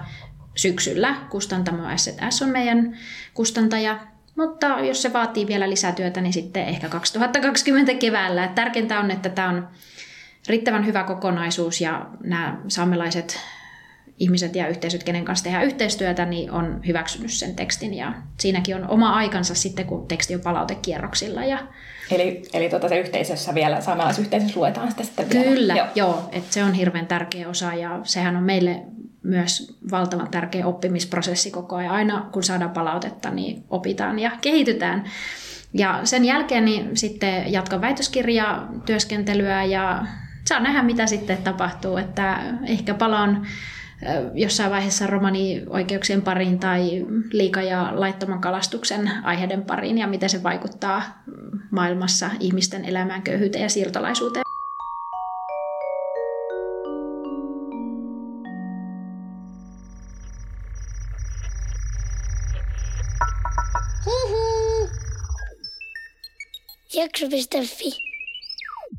[0.54, 1.14] syksyllä.
[1.30, 2.96] Kustantamo S&S on meidän
[3.34, 3.98] kustantaja.
[4.36, 8.48] Mutta jos se vaatii vielä lisätyötä, niin sitten ehkä 2020 keväällä.
[8.48, 9.68] Tärkeintä on, että tämä on
[10.48, 13.40] riittävän hyvä kokonaisuus ja nämä saamelaiset
[14.18, 17.94] ihmiset ja yhteisöt, kenen kanssa tehdään yhteistyötä, niin on hyväksynyt sen tekstin.
[17.94, 21.44] Ja siinäkin on oma aikansa sitten, kun teksti on palautekierroksilla.
[21.44, 21.58] Ja...
[22.10, 25.44] Eli, eli tuota se yhteisössä vielä, saamelaisyhteisössä luetaan sitä sitten vielä.
[25.44, 25.86] Kyllä, joo.
[25.94, 28.82] joo että se on hirveän tärkeä osa ja sehän on meille
[29.22, 31.94] myös valtavan tärkeä oppimisprosessi koko ajan.
[31.94, 35.04] Aina kun saadaan palautetta, niin opitaan ja kehitytään.
[35.74, 40.06] Ja sen jälkeen niin sitten jatkan väitöskirjaa, työskentelyä ja
[40.44, 41.96] saa nähdä, mitä sitten tapahtuu.
[41.96, 43.46] Että ehkä palaan
[44.34, 51.22] jossain vaiheessa romanioikeuksien pariin tai liika- ja laittoman kalastuksen aiheiden pariin ja miten se vaikuttaa
[51.70, 54.42] maailmassa ihmisten elämään, köyhyyteen ja siirtolaisuuteen.
[66.94, 68.15] Jakso.fi